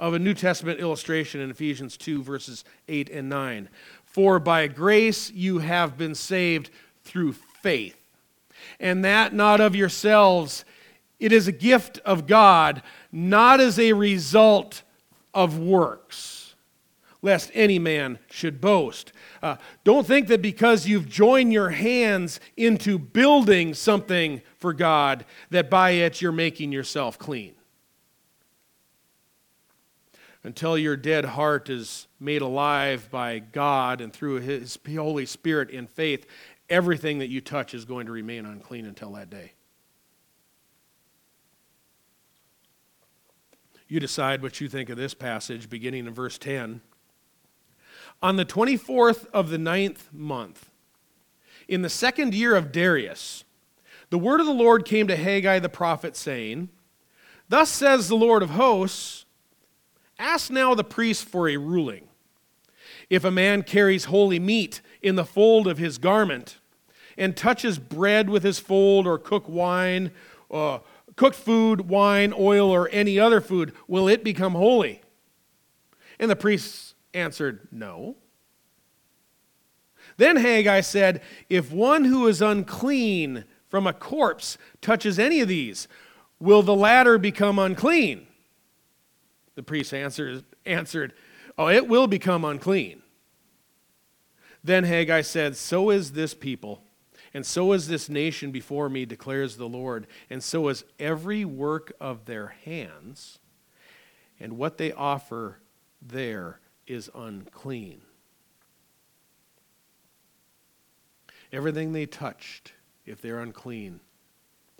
of 0.00 0.14
a 0.14 0.18
New 0.18 0.34
Testament 0.34 0.80
illustration 0.80 1.40
in 1.40 1.50
Ephesians 1.52 1.96
2, 1.96 2.24
verses 2.24 2.64
8 2.88 3.08
and 3.10 3.28
9. 3.28 3.68
For 4.04 4.40
by 4.40 4.66
grace 4.66 5.30
you 5.30 5.58
have 5.58 5.96
been 5.96 6.16
saved 6.16 6.70
through 7.04 7.34
faith 7.62 8.00
and 8.78 9.04
that 9.04 9.32
not 9.32 9.60
of 9.60 9.74
yourselves. 9.74 10.64
It 11.18 11.32
is 11.32 11.48
a 11.48 11.52
gift 11.52 11.98
of 12.04 12.26
God, 12.26 12.82
not 13.12 13.60
as 13.60 13.78
a 13.78 13.92
result 13.92 14.82
of 15.34 15.58
works, 15.58 16.54
lest 17.22 17.50
any 17.54 17.78
man 17.78 18.18
should 18.30 18.60
boast. 18.60 19.12
Uh, 19.42 19.56
don't 19.84 20.06
think 20.06 20.28
that 20.28 20.42
because 20.42 20.86
you've 20.86 21.08
joined 21.08 21.52
your 21.52 21.70
hands 21.70 22.40
into 22.56 22.98
building 22.98 23.74
something 23.74 24.42
for 24.58 24.72
God, 24.72 25.24
that 25.50 25.70
by 25.70 25.90
it 25.90 26.20
you're 26.20 26.32
making 26.32 26.72
yourself 26.72 27.18
clean. 27.18 27.54
Until 30.42 30.78
your 30.78 30.96
dead 30.96 31.24
heart 31.24 31.68
is 31.68 32.06
made 32.18 32.40
alive 32.40 33.08
by 33.10 33.40
God 33.40 34.00
and 34.00 34.12
through 34.12 34.40
His 34.40 34.78
Holy 34.86 35.26
Spirit 35.26 35.70
in 35.70 35.86
faith, 35.86 36.26
everything 36.70 37.18
that 37.18 37.28
you 37.28 37.40
touch 37.40 37.74
is 37.74 37.84
going 37.84 38.06
to 38.06 38.12
remain 38.12 38.46
unclean 38.46 38.86
until 38.86 39.12
that 39.12 39.28
day. 39.28 39.52
You 43.86 43.98
decide 44.00 44.40
what 44.40 44.60
you 44.60 44.68
think 44.68 44.88
of 44.88 44.96
this 44.96 45.14
passage, 45.14 45.68
beginning 45.68 46.06
in 46.06 46.14
verse 46.14 46.38
10. 46.38 46.80
On 48.22 48.36
the 48.36 48.44
24th 48.44 49.26
of 49.32 49.50
the 49.50 49.58
ninth 49.58 50.08
month, 50.12 50.70
in 51.66 51.82
the 51.82 51.88
second 51.88 52.32
year 52.32 52.54
of 52.54 52.70
Darius, 52.70 53.44
the 54.10 54.18
word 54.18 54.40
of 54.40 54.46
the 54.46 54.52
Lord 54.52 54.84
came 54.84 55.08
to 55.08 55.16
Haggai 55.16 55.58
the 55.58 55.68
prophet, 55.68 56.16
saying, 56.16 56.68
Thus 57.48 57.68
says 57.68 58.08
the 58.08 58.16
Lord 58.16 58.42
of 58.42 58.50
hosts, 58.50 59.24
Ask 60.20 60.50
now 60.50 60.74
the 60.74 60.84
priest 60.84 61.24
for 61.24 61.48
a 61.48 61.56
ruling. 61.56 62.06
If 63.08 63.24
a 63.24 63.30
man 63.30 63.62
carries 63.62 64.04
holy 64.04 64.38
meat 64.38 64.82
in 65.00 65.16
the 65.16 65.24
fold 65.24 65.66
of 65.66 65.78
his 65.78 65.96
garment, 65.96 66.58
and 67.16 67.36
touches 67.36 67.78
bread 67.78 68.28
with 68.28 68.42
his 68.42 68.58
fold 68.58 69.06
or 69.06 69.18
cook 69.18 69.48
wine, 69.48 70.10
uh, 70.50 70.78
cooked 71.16 71.36
food, 71.36 71.88
wine, 71.88 72.34
oil, 72.36 72.70
or 72.70 72.88
any 72.92 73.18
other 73.18 73.40
food, 73.40 73.72
will 73.88 74.08
it 74.08 74.22
become 74.22 74.52
holy? 74.52 75.00
And 76.18 76.30
the 76.30 76.36
priests 76.36 76.94
answered, 77.14 77.66
No. 77.72 78.16
Then 80.18 80.36
Haggai 80.36 80.82
said, 80.82 81.22
If 81.48 81.72
one 81.72 82.04
who 82.04 82.26
is 82.26 82.42
unclean 82.42 83.44
from 83.68 83.86
a 83.86 83.94
corpse 83.94 84.58
touches 84.82 85.18
any 85.18 85.40
of 85.40 85.48
these, 85.48 85.88
will 86.38 86.62
the 86.62 86.76
latter 86.76 87.16
become 87.16 87.58
unclean? 87.58 88.26
The 89.60 89.64
priest 89.64 89.92
answered, 89.92 91.12
Oh, 91.58 91.68
it 91.68 91.86
will 91.86 92.06
become 92.06 92.46
unclean. 92.46 93.02
Then 94.64 94.84
Haggai 94.84 95.20
said, 95.20 95.54
So 95.54 95.90
is 95.90 96.12
this 96.12 96.32
people. 96.32 96.82
And 97.34 97.44
so 97.44 97.72
is 97.72 97.86
this 97.86 98.08
nation 98.08 98.52
before 98.52 98.88
me, 98.88 99.04
declares 99.04 99.58
the 99.58 99.68
Lord, 99.68 100.06
and 100.30 100.42
so 100.42 100.68
is 100.68 100.84
every 100.98 101.44
work 101.44 101.92
of 102.00 102.24
their 102.24 102.54
hands, 102.64 103.38
and 104.40 104.56
what 104.56 104.78
they 104.78 104.92
offer 104.92 105.58
there 106.00 106.60
is 106.86 107.10
unclean. 107.14 108.00
Everything 111.52 111.92
they 111.92 112.06
touched, 112.06 112.72
if 113.04 113.20
they're 113.20 113.40
unclean, 113.40 114.00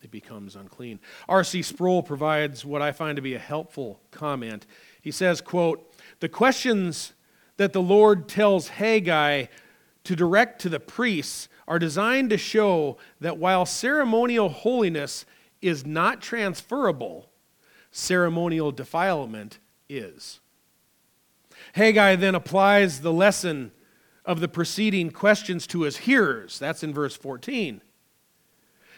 it 0.02 0.10
becomes 0.10 0.56
unclean. 0.56 1.00
R.C. 1.28 1.62
Sproul 1.62 2.02
provides 2.02 2.64
what 2.64 2.82
I 2.82 2.92
find 2.92 3.16
to 3.16 3.22
be 3.22 3.34
a 3.34 3.38
helpful 3.38 4.00
comment. 4.10 4.66
He 5.00 5.10
says, 5.10 5.40
quote, 5.40 5.94
"The 6.20 6.28
questions 6.28 7.12
that 7.56 7.72
the 7.72 7.82
Lord 7.82 8.28
tells 8.28 8.68
Haggai 8.68 9.46
to 10.04 10.16
direct 10.16 10.60
to 10.62 10.68
the 10.68 10.80
priests 10.80 11.48
are 11.68 11.78
designed 11.78 12.30
to 12.30 12.38
show 12.38 12.96
that 13.20 13.38
while 13.38 13.66
ceremonial 13.66 14.48
holiness 14.48 15.24
is 15.62 15.84
not 15.84 16.20
transferable, 16.20 17.30
ceremonial 17.90 18.72
defilement 18.72 19.58
is. 19.88 20.40
Haggai 21.74 22.16
then 22.16 22.34
applies 22.34 23.00
the 23.00 23.12
lesson 23.12 23.72
of 24.24 24.40
the 24.40 24.48
preceding 24.48 25.10
questions 25.10 25.66
to 25.68 25.82
his 25.82 25.98
hearers. 25.98 26.58
That's 26.58 26.82
in 26.82 26.94
verse 26.94 27.16
14. 27.16 27.82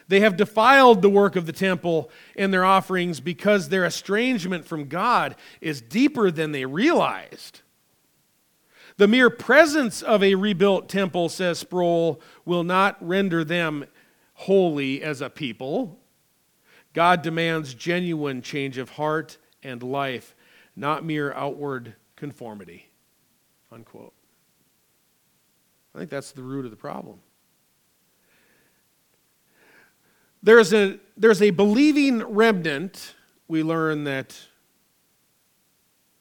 They 0.08 0.20
have 0.20 0.36
defiled 0.36 1.02
the 1.02 1.08
work 1.08 1.36
of 1.36 1.46
the 1.46 1.52
temple 1.52 2.10
and 2.36 2.52
their 2.52 2.64
offerings 2.64 3.20
because 3.20 3.68
their 3.68 3.84
estrangement 3.84 4.66
from 4.66 4.88
God 4.88 5.36
is 5.60 5.80
deeper 5.80 6.30
than 6.30 6.52
they 6.52 6.64
realized. 6.64 7.60
The 8.96 9.08
mere 9.08 9.30
presence 9.30 10.02
of 10.02 10.22
a 10.22 10.34
rebuilt 10.34 10.88
temple, 10.88 11.28
says 11.28 11.58
Sproul, 11.58 12.20
will 12.44 12.64
not 12.64 12.96
render 13.06 13.42
them 13.44 13.86
holy 14.34 15.02
as 15.02 15.20
a 15.20 15.30
people. 15.30 15.98
God 16.92 17.22
demands 17.22 17.74
genuine 17.74 18.42
change 18.42 18.76
of 18.76 18.90
heart 18.90 19.38
and 19.62 19.82
life, 19.82 20.34
not 20.76 21.04
mere 21.04 21.32
outward 21.32 21.94
conformity. 22.16 22.90
Unquote. 23.70 24.12
I 25.94 25.98
think 25.98 26.10
that's 26.10 26.32
the 26.32 26.42
root 26.42 26.64
of 26.64 26.70
the 26.70 26.76
problem. 26.76 27.20
There's 30.42 30.72
a, 30.72 30.98
there's 31.16 31.40
a 31.40 31.50
believing 31.50 32.22
remnant, 32.22 33.14
we 33.46 33.62
learn 33.62 34.04
that 34.04 34.40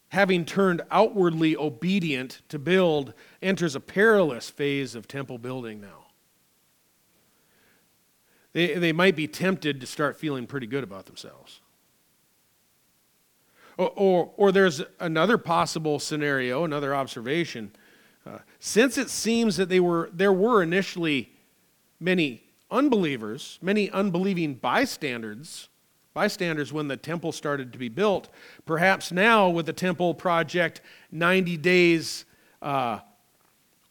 having 0.10 0.44
turned 0.44 0.82
outwardly 0.92 1.56
obedient 1.56 2.42
to 2.50 2.60
build, 2.60 3.14
enters 3.42 3.76
a 3.76 3.80
perilous 3.80 4.50
phase 4.50 4.94
of 4.94 5.08
temple 5.08 5.38
building 5.38 5.80
now. 5.80 6.08
They, 8.52 8.76
they 8.76 8.92
might 8.92 9.16
be 9.16 9.28
tempted 9.28 9.80
to 9.80 9.88
start 9.88 10.18
feeling 10.18 10.48
pretty 10.48 10.68
good 10.68 10.84
about 10.84 11.06
themselves. 11.06 11.62
Or, 13.78 13.92
or, 13.96 14.32
or 14.36 14.52
there's 14.52 14.82
another 15.00 15.38
possible 15.38 15.98
scenario, 15.98 16.66
another 16.66 16.94
observation. 16.94 17.72
Uh, 18.26 18.40
since 18.60 18.98
it 18.98 19.10
seems 19.10 19.56
that 19.56 19.70
they 19.70 19.80
were, 19.80 20.10
there 20.14 20.34
were 20.34 20.62
initially 20.62 21.32
many 22.02 22.44
unbelievers, 22.72 23.60
many 23.62 23.90
unbelieving 23.92 24.56
bystanders, 24.56 25.70
bystanders 26.14 26.74
when 26.74 26.88
the 26.88 26.98
temple 26.98 27.32
started 27.32 27.72
to 27.74 27.78
be 27.78 27.90
built, 27.90 28.30
perhaps 28.66 29.12
now 29.12 29.50
with 29.50 29.66
the 29.66 29.74
temple 29.74 30.14
project 30.14 30.82
90 31.12 31.58
days 31.58 32.26
uh, 32.62 33.00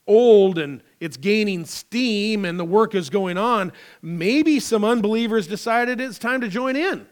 old 0.06 0.58
and 0.58 0.82
it's 0.98 1.16
gaining 1.16 1.64
steam 1.64 2.44
and 2.44 2.58
the 2.58 2.64
work 2.64 2.94
is 2.94 3.10
going 3.10 3.38
on, 3.38 3.72
maybe 4.02 4.58
some 4.58 4.84
unbelievers 4.84 5.46
decided 5.46 6.00
it's 6.00 6.18
time 6.18 6.40
to 6.40 6.48
join 6.48 6.76
in. 6.76 7.06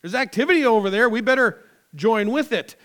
There's 0.00 0.14
activity 0.14 0.64
over 0.64 0.90
there, 0.90 1.08
we 1.08 1.20
better 1.20 1.62
join 1.94 2.30
with 2.30 2.52
it. 2.52 2.76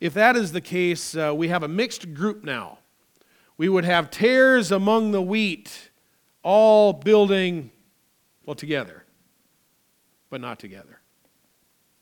If 0.00 0.14
that 0.14 0.36
is 0.36 0.52
the 0.52 0.60
case, 0.60 1.16
uh, 1.16 1.32
we 1.34 1.48
have 1.48 1.62
a 1.62 1.68
mixed 1.68 2.12
group 2.12 2.44
now. 2.44 2.78
We 3.56 3.68
would 3.68 3.84
have 3.84 4.10
tares 4.10 4.72
among 4.72 5.12
the 5.12 5.22
wheat, 5.22 5.90
all 6.44 6.92
building, 6.92 7.70
well, 8.46 8.54
together, 8.54 9.02
but 10.30 10.40
not 10.40 10.60
together. 10.60 11.00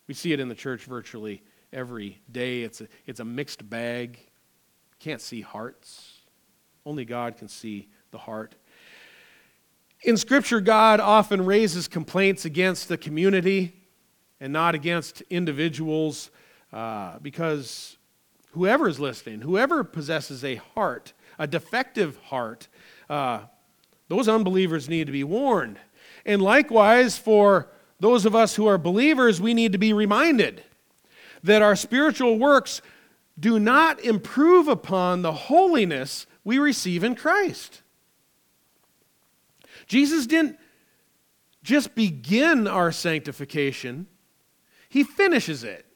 We 0.09 0.15
see 0.15 0.33
it 0.33 0.41
in 0.41 0.49
the 0.49 0.55
church 0.55 0.85
virtually 0.85 1.43
every 1.73 2.21
day. 2.31 2.63
It's 2.63 2.83
a, 2.83 2.89
it's 3.07 3.21
a 3.21 3.25
mixed 3.25 3.69
bag. 3.71 4.19
Can't 4.99 5.21
see 5.21 5.41
hearts. 5.41 6.21
Only 6.85 7.05
God 7.05 7.37
can 7.37 7.49
see 7.49 7.89
the 8.11 8.19
heart. 8.19 8.57
In 10.03 10.17
Scripture, 10.17 10.61
God 10.61 10.99
often 10.99 11.47
raises 11.47 11.87
complaints 11.87 12.45
against 12.45 12.89
the 12.89 12.99
community 12.99 13.73
and 14.41 14.53
not 14.53 14.75
against 14.75 15.23
individuals 15.31 16.33
uh, 16.73 17.19
because 17.21 17.97
whoever 18.51 18.89
is 18.89 18.99
listening, 18.99 19.41
whoever 19.41 19.85
possesses 19.85 20.43
a 20.43 20.57
heart, 20.57 21.13
a 21.39 21.47
defective 21.47 22.17
heart, 22.25 22.67
uh, 23.09 23.43
those 24.13 24.29
unbelievers 24.29 24.91
need 24.91 25.07
to 25.07 25.13
be 25.13 25.25
warned. 25.25 25.81
And 26.27 26.43
likewise, 26.43 27.17
for 27.17 27.69
those 27.99 28.27
of 28.27 28.35
us 28.35 28.55
who 28.55 28.67
are 28.67 28.77
believers, 28.77 29.41
we 29.41 29.55
need 29.55 29.73
to 29.73 29.79
be 29.79 29.95
reminded 29.95 30.63
that 31.43 31.63
our 31.63 31.75
spiritual 31.75 32.39
works 32.39 32.83
do 33.41 33.59
not 33.59 34.01
improve 34.01 34.69
upon 34.69 35.23
the 35.23 35.33
holiness 35.33 36.27
we 36.45 36.59
receive 36.59 37.03
in 37.03 37.15
Christ. 37.15 37.81
Jesus 39.87 40.27
didn't 40.27 40.59
just 41.63 41.95
begin 41.95 42.69
our 42.69 42.93
sanctification, 42.93 44.07
He 44.91 45.05
finishes 45.05 45.65
it. 45.65 45.87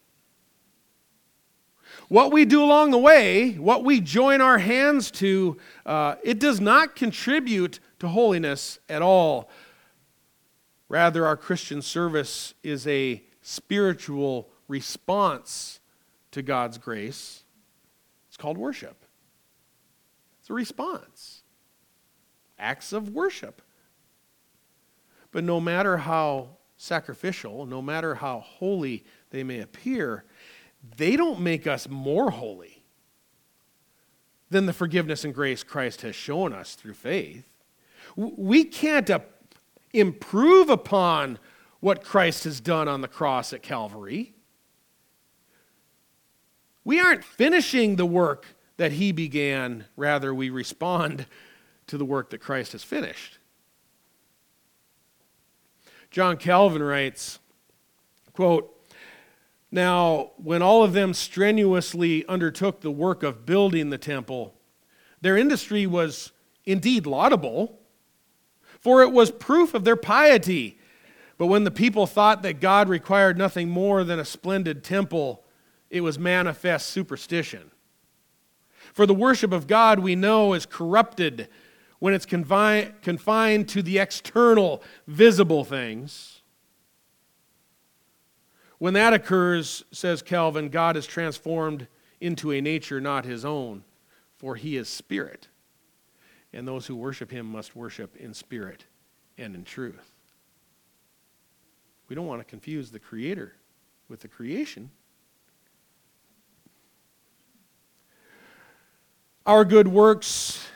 What 2.09 2.33
we 2.33 2.47
do 2.47 2.65
along 2.65 2.93
the 2.93 2.99
way, 2.99 3.57
what 3.57 3.85
we 3.85 4.01
join 4.01 4.41
our 4.41 4.57
hands 4.57 5.11
to, 5.11 5.59
uh, 5.85 6.15
it 6.25 6.39
does 6.39 6.63
not 6.63 6.97
contribute 6.97 7.79
to 7.99 8.09
holiness 8.09 8.79
at 8.89 9.03
all. 9.03 9.51
Rather, 10.89 11.27
our 11.27 11.37
Christian 11.37 11.83
service 11.83 12.55
is 12.63 12.87
a 12.87 13.23
spiritual 13.43 14.49
response 14.69 15.81
to 16.31 16.43
God's 16.43 16.79
grace. 16.79 17.45
It's 18.29 18.37
called 18.37 18.59
worship. 18.59 19.05
It's 20.41 20.51
a 20.51 20.55
response, 20.55 21.43
acts 22.59 22.93
of 22.93 23.09
worship. 23.09 23.63
But 25.33 25.43
no 25.43 25.61
matter 25.61 25.97
how 25.97 26.51
sacrificial, 26.77 27.67
no 27.67 27.83
matter 27.83 28.17
how 28.17 28.41
holy 28.41 29.05
they 29.31 29.43
may 29.43 29.61
appear, 29.61 30.25
they 30.97 31.17
don't 31.17 31.41
make 31.41 31.67
us 31.67 31.89
more 31.89 32.31
holy 32.31 32.85
than 34.51 34.67
the 34.67 34.73
forgiveness 34.73 35.25
and 35.25 35.35
grace 35.35 35.63
Christ 35.63 36.03
has 36.03 36.15
shown 36.15 36.53
us 36.53 36.75
through 36.75 36.95
faith. 36.95 37.45
We 38.17 38.65
can't 38.65 39.09
uh, 39.11 39.21
improve 39.93 40.71
upon 40.71 41.39
what 41.81 42.03
Christ 42.03 42.45
has 42.45 42.61
done 42.61 42.89
on 42.89 43.03
the 43.03 43.09
cross 43.09 43.53
at 43.53 43.63
Calvary. 43.63 44.35
We 46.85 46.99
aren't 46.99 47.25
finishing 47.25 47.97
the 47.97 48.07
work 48.07 48.47
that 48.77 48.93
he 48.93 49.13
began, 49.13 49.85
rather, 49.97 50.35
we 50.35 50.51
respond 50.51 51.27
to 51.87 51.99
the 51.99 52.05
work 52.05 52.31
that 52.31 52.39
Christ 52.39 52.73
has 52.73 52.83
finished. 52.83 53.39
John 56.11 56.37
Calvin 56.37 56.83
writes, 56.83 57.39
quote, 58.33 58.73
Now, 59.71 60.31
when 60.37 60.63
all 60.63 60.83
of 60.83 60.93
them 60.93 61.13
strenuously 61.13 62.25
undertook 62.27 62.81
the 62.81 62.91
work 62.91 63.23
of 63.23 63.45
building 63.45 63.91
the 63.91 63.99
temple, 63.99 64.55
their 65.21 65.37
industry 65.37 65.87
was 65.87 66.33
indeed 66.65 67.07
laudable, 67.07 67.81
for 68.81 69.03
it 69.03 69.13
was 69.13 69.31
proof 69.31 69.75
of 69.75 69.85
their 69.85 69.97
piety. 69.97 70.79
But 71.39 71.47
when 71.47 71.65
the 71.65 71.71
people 71.71 72.07
thought 72.07 72.43
that 72.43 72.61
God 72.61 72.89
required 72.89 73.37
nothing 73.37 73.69
more 73.69 74.05
than 74.05 74.19
a 74.19 74.25
splendid 74.25 74.83
temple, 74.83 75.45
it 75.91 76.01
was 76.01 76.19
manifest 76.19 76.89
superstition. 76.89 77.71
For 78.93 79.05
the 79.07 79.15
worship 79.15 79.53
of 79.53 79.67
God, 79.67 79.99
we 79.99 80.15
know, 80.17 80.55
is 80.55 80.65
corrupted 80.65 81.49
when 81.99 82.15
it's 82.15 82.27
confined 82.27 83.69
to 83.69 83.83
the 83.83 83.99
external, 83.99 84.83
visible 85.07 85.65
things. 85.65 86.41
When 88.79 88.95
that 88.95 89.13
occurs, 89.13 89.85
says 89.93 90.23
Calvin, 90.23 90.69
God 90.69 90.97
is 90.97 91.07
transformed 91.07 91.87
into 92.21 92.53
a 92.53 92.61
nature 92.61 93.01
not 93.01 93.25
his 93.25 93.45
own, 93.45 93.85
for 94.37 94.57
he 94.57 94.77
is 94.77 94.89
spirit. 94.89 95.49
And 96.57 96.67
those 96.67 96.87
who 96.87 96.97
worship 96.97 97.31
him 97.31 97.45
must 97.45 97.77
worship 97.77 98.17
in 98.17 98.33
spirit 98.33 98.87
and 99.37 99.55
in 99.55 99.63
truth. 99.63 100.15
We 102.09 102.17
don't 102.17 102.25
want 102.25 102.41
to 102.41 102.47
confuse 102.47 102.91
the 102.91 102.99
Creator 102.99 103.53
with 104.09 104.21
the 104.21 104.29
creation. 104.29 104.91
Our 109.45 109.67
good 109.67 109.87
works, 109.87 110.67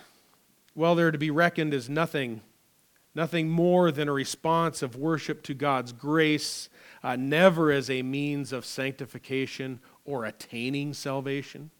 well, 0.74 0.94
they're 0.94 1.12
to 1.12 1.16
be 1.16 1.30
reckoned 1.30 1.72
as 1.72 1.88
nothing, 1.88 2.42
nothing 3.14 3.48
more 3.48 3.90
than 3.90 4.06
a 4.06 4.12
response 4.12 4.82
of 4.82 4.96
worship 4.96 5.42
to 5.44 5.54
God's 5.54 5.94
grace, 5.94 6.68
uh, 7.02 7.16
never 7.16 7.72
as 7.72 7.88
a 7.88 8.02
means 8.02 8.52
of 8.52 8.66
sanctification 8.66 9.80
or 10.04 10.26
attaining 10.26 10.92
salvation. 10.92 11.70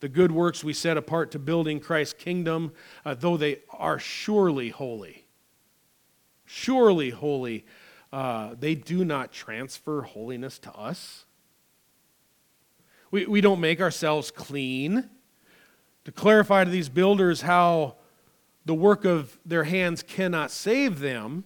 The 0.00 0.08
good 0.08 0.32
works 0.32 0.62
we 0.62 0.72
set 0.72 0.96
apart 0.96 1.30
to 1.32 1.38
building 1.38 1.80
Christ's 1.80 2.14
kingdom, 2.14 2.72
uh, 3.04 3.14
though 3.14 3.36
they 3.36 3.60
are 3.70 3.98
surely 3.98 4.68
holy, 4.68 5.26
surely 6.44 7.10
holy, 7.10 7.64
uh, 8.12 8.54
they 8.58 8.74
do 8.74 9.04
not 9.04 9.32
transfer 9.32 10.02
holiness 10.02 10.58
to 10.60 10.72
us. 10.72 11.24
We, 13.10 13.26
we 13.26 13.40
don't 13.40 13.60
make 13.60 13.80
ourselves 13.80 14.30
clean 14.30 15.08
to 16.04 16.12
clarify 16.12 16.64
to 16.64 16.70
these 16.70 16.88
builders 16.88 17.42
how 17.42 17.96
the 18.64 18.74
work 18.74 19.04
of 19.04 19.38
their 19.44 19.64
hands 19.64 20.02
cannot 20.02 20.50
save 20.50 21.00
them, 21.00 21.44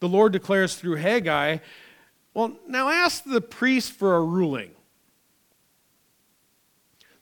the 0.00 0.08
Lord 0.08 0.32
declares 0.32 0.74
through 0.74 0.96
Haggai, 0.96 1.58
Well, 2.34 2.56
now 2.66 2.88
ask 2.88 3.24
the 3.24 3.40
priest 3.40 3.92
for 3.92 4.16
a 4.16 4.22
ruling. 4.22 4.73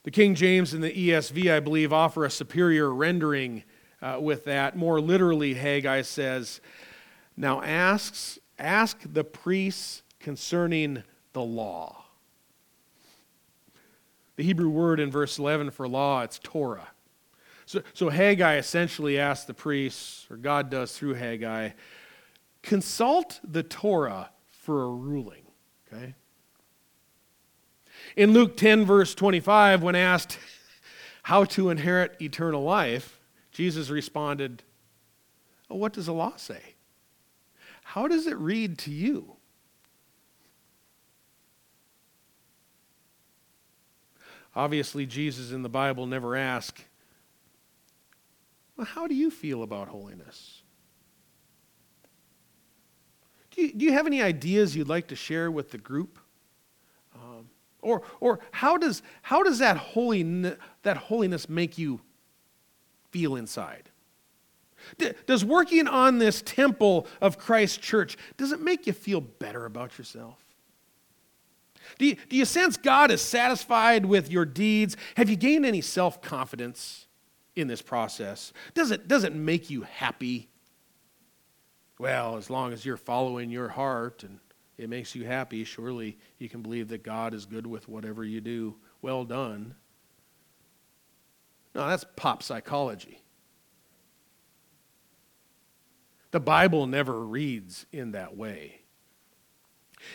The 0.04 0.10
King 0.10 0.34
James 0.34 0.74
and 0.74 0.82
the 0.82 0.90
ESV, 0.90 1.52
I 1.52 1.60
believe, 1.60 1.92
offer 1.92 2.24
a 2.24 2.30
superior 2.30 2.92
rendering 2.92 3.62
uh, 4.00 4.18
with 4.20 4.44
that. 4.44 4.76
More 4.76 5.00
literally, 5.00 5.54
Haggai 5.54 6.02
says, 6.02 6.60
Now 7.36 7.62
asks, 7.62 8.38
ask 8.58 9.00
the 9.04 9.22
priests 9.22 10.02
concerning 10.18 11.04
the 11.32 11.42
law. 11.42 12.04
The 14.36 14.42
Hebrew 14.42 14.70
word 14.70 14.98
in 14.98 15.10
verse 15.10 15.38
11 15.38 15.70
for 15.70 15.86
law, 15.86 16.22
it's 16.22 16.38
Torah. 16.38 16.88
So, 17.66 17.82
so 17.94 18.08
Haggai 18.08 18.56
essentially 18.56 19.18
asks 19.18 19.44
the 19.44 19.54
priests, 19.54 20.26
or 20.30 20.36
God 20.36 20.68
does 20.68 20.96
through 20.96 21.14
Haggai, 21.14 21.70
consult 22.62 23.40
the 23.44 23.62
Torah 23.62 24.30
for 24.50 24.82
a 24.82 24.88
ruling. 24.88 25.42
Okay? 25.86 26.14
In 28.16 28.32
Luke 28.32 28.56
10, 28.56 28.84
verse 28.84 29.14
25, 29.14 29.82
when 29.82 29.94
asked 29.94 30.38
how 31.22 31.44
to 31.44 31.70
inherit 31.70 32.20
eternal 32.20 32.62
life, 32.62 33.18
Jesus 33.52 33.90
responded, 33.90 34.62
oh, 35.70 35.76
What 35.76 35.92
does 35.92 36.06
the 36.06 36.12
law 36.12 36.34
say? 36.36 36.60
How 37.82 38.08
does 38.08 38.26
it 38.26 38.36
read 38.36 38.78
to 38.78 38.90
you? 38.90 39.36
Obviously, 44.54 45.06
Jesus 45.06 45.50
in 45.52 45.62
the 45.62 45.68
Bible 45.68 46.06
never 46.06 46.36
asked, 46.36 46.84
Well, 48.76 48.86
how 48.86 49.06
do 49.06 49.14
you 49.14 49.30
feel 49.30 49.62
about 49.62 49.88
holiness? 49.88 50.62
Do 53.52 53.62
you, 53.62 53.72
do 53.72 53.84
you 53.84 53.92
have 53.92 54.06
any 54.06 54.22
ideas 54.22 54.76
you'd 54.76 54.88
like 54.88 55.08
to 55.08 55.16
share 55.16 55.50
with 55.50 55.70
the 55.70 55.78
group? 55.78 56.18
Or, 57.82 58.02
or 58.20 58.38
how 58.52 58.76
does, 58.78 59.02
how 59.22 59.42
does 59.42 59.58
that, 59.58 59.76
holiness, 59.76 60.56
that 60.84 60.96
holiness 60.96 61.48
make 61.48 61.76
you 61.76 62.00
feel 63.10 63.36
inside? 63.36 63.90
Does 65.26 65.44
working 65.44 65.86
on 65.86 66.18
this 66.18 66.42
temple 66.42 67.06
of 67.20 67.38
Christ's 67.38 67.78
church, 67.78 68.16
does 68.36 68.52
it 68.52 68.60
make 68.60 68.86
you 68.86 68.92
feel 68.92 69.20
better 69.20 69.64
about 69.64 69.98
yourself? 69.98 70.38
Do 71.98 72.06
you, 72.06 72.16
do 72.28 72.36
you 72.36 72.44
sense 72.44 72.76
God 72.76 73.10
is 73.10 73.20
satisfied 73.20 74.06
with 74.06 74.30
your 74.30 74.44
deeds? 74.44 74.96
Have 75.16 75.28
you 75.28 75.36
gained 75.36 75.66
any 75.66 75.80
self 75.80 76.22
confidence 76.22 77.06
in 77.56 77.68
this 77.68 77.82
process? 77.82 78.52
Does 78.74 78.90
it, 78.90 79.08
does 79.08 79.24
it 79.24 79.34
make 79.34 79.70
you 79.70 79.82
happy? 79.82 80.48
Well, 81.98 82.36
as 82.36 82.50
long 82.50 82.72
as 82.72 82.84
you're 82.84 82.96
following 82.96 83.50
your 83.50 83.68
heart 83.68 84.22
and 84.22 84.38
it 84.78 84.88
makes 84.88 85.14
you 85.14 85.24
happy, 85.24 85.64
surely 85.64 86.18
you 86.38 86.48
can 86.48 86.62
believe 86.62 86.88
that 86.88 87.02
God 87.02 87.34
is 87.34 87.46
good 87.46 87.66
with 87.66 87.88
whatever 87.88 88.24
you 88.24 88.40
do. 88.40 88.76
Well 89.00 89.24
done. 89.24 89.74
No, 91.74 91.88
that's 91.88 92.04
pop 92.16 92.42
psychology. 92.42 93.22
The 96.30 96.40
Bible 96.40 96.86
never 96.86 97.20
reads 97.24 97.86
in 97.92 98.12
that 98.12 98.36
way. 98.36 98.80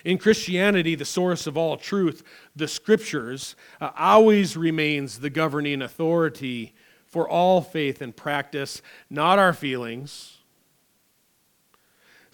In 0.04 0.18
Christianity, 0.18 0.96
the 0.96 1.06
source 1.06 1.48
of 1.48 1.58
all 1.58 1.78
truth, 1.78 2.24
the 2.56 2.68
scriptures, 2.68 3.56
uh, 3.80 3.92
always 3.98 4.58
remains 4.58 5.20
the 5.20 5.30
governing 5.30 5.82
authority 5.82 6.74
for 7.06 7.28
all 7.28 7.62
faith 7.62 8.02
and 8.02 8.16
practice, 8.16 8.82
not 9.10 9.40
our 9.40 9.54
feelings. 9.54 10.37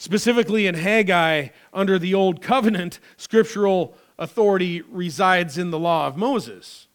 Specifically 0.04 0.68
in 0.68 0.76
Haggai, 0.76 1.48
under 1.72 1.98
the 1.98 2.14
Old 2.14 2.42
Covenant, 2.42 3.00
scriptural 3.16 3.96
authority 4.20 4.82
resides 4.82 5.58
in 5.58 5.72
the 5.72 5.80
law 5.80 6.08
of 6.08 6.18
Moses. 6.18 6.90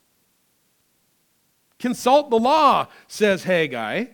Consult 1.78 2.28
the 2.28 2.38
law, 2.38 2.88
says 3.06 3.44
Haggai. 3.44 4.04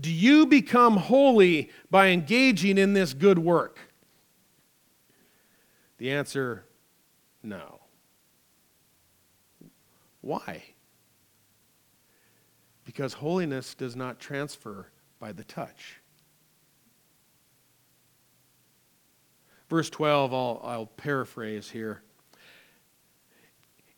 Do 0.00 0.10
you 0.10 0.46
become 0.46 0.96
holy 0.96 1.70
by 1.90 2.06
engaging 2.06 2.78
in 2.78 2.94
this 2.94 3.12
good 3.12 3.38
work? 3.38 3.78
The 5.98 6.10
answer 6.10 6.64
no. 7.42 7.80
Why? 10.22 10.62
Because 12.86 13.12
holiness 13.12 13.74
does 13.74 13.94
not 13.94 14.18
transfer 14.18 14.88
by 15.20 15.32
the 15.32 15.44
touch. 15.44 15.97
Verse 19.68 19.90
12, 19.90 20.32
I'll, 20.32 20.60
I'll 20.64 20.86
paraphrase 20.86 21.70
here. 21.70 22.02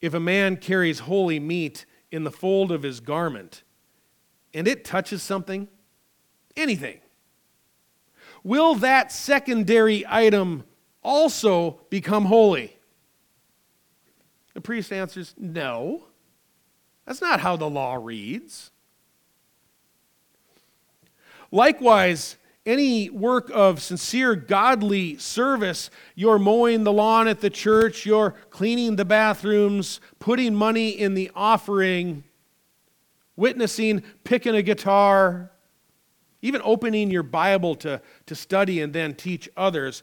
If 0.00 0.14
a 0.14 0.20
man 0.20 0.56
carries 0.56 1.00
holy 1.00 1.38
meat 1.38 1.84
in 2.10 2.24
the 2.24 2.30
fold 2.30 2.72
of 2.72 2.82
his 2.82 3.00
garment 3.00 3.62
and 4.52 4.66
it 4.66 4.84
touches 4.84 5.22
something, 5.22 5.68
anything, 6.56 7.00
will 8.42 8.74
that 8.76 9.12
secondary 9.12 10.04
item 10.08 10.64
also 11.02 11.80
become 11.90 12.24
holy? 12.24 12.76
The 14.54 14.60
priest 14.60 14.92
answers, 14.92 15.34
No. 15.38 16.04
That's 17.06 17.20
not 17.20 17.40
how 17.40 17.56
the 17.56 17.68
law 17.68 17.94
reads. 17.94 18.70
Likewise, 21.50 22.36
any 22.66 23.08
work 23.08 23.50
of 23.54 23.82
sincere 23.82 24.34
godly 24.34 25.16
service, 25.16 25.90
you're 26.14 26.38
mowing 26.38 26.84
the 26.84 26.92
lawn 26.92 27.26
at 27.26 27.40
the 27.40 27.50
church, 27.50 28.04
you're 28.04 28.32
cleaning 28.50 28.96
the 28.96 29.04
bathrooms, 29.04 30.00
putting 30.18 30.54
money 30.54 30.90
in 30.90 31.14
the 31.14 31.30
offering, 31.34 32.24
witnessing, 33.36 34.02
picking 34.24 34.54
a 34.54 34.62
guitar, 34.62 35.50
even 36.42 36.60
opening 36.64 37.10
your 37.10 37.22
Bible 37.22 37.74
to, 37.76 38.00
to 38.26 38.34
study 38.34 38.80
and 38.80 38.92
then 38.92 39.14
teach 39.14 39.48
others, 39.56 40.02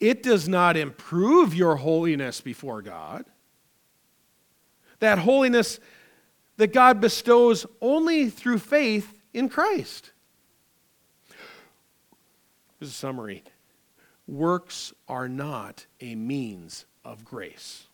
it 0.00 0.22
does 0.22 0.48
not 0.48 0.76
improve 0.76 1.54
your 1.54 1.76
holiness 1.76 2.40
before 2.40 2.82
God. 2.82 3.24
That 4.98 5.18
holiness 5.18 5.78
that 6.56 6.72
God 6.72 7.00
bestows 7.00 7.66
only 7.80 8.30
through 8.30 8.58
faith 8.58 9.20
in 9.32 9.48
Christ. 9.48 10.11
Here's 12.82 12.90
a 12.90 12.94
summary 12.94 13.44
works 14.26 14.92
are 15.06 15.28
not 15.28 15.86
a 16.00 16.16
means 16.16 16.84
of 17.04 17.24
grace. 17.24 17.86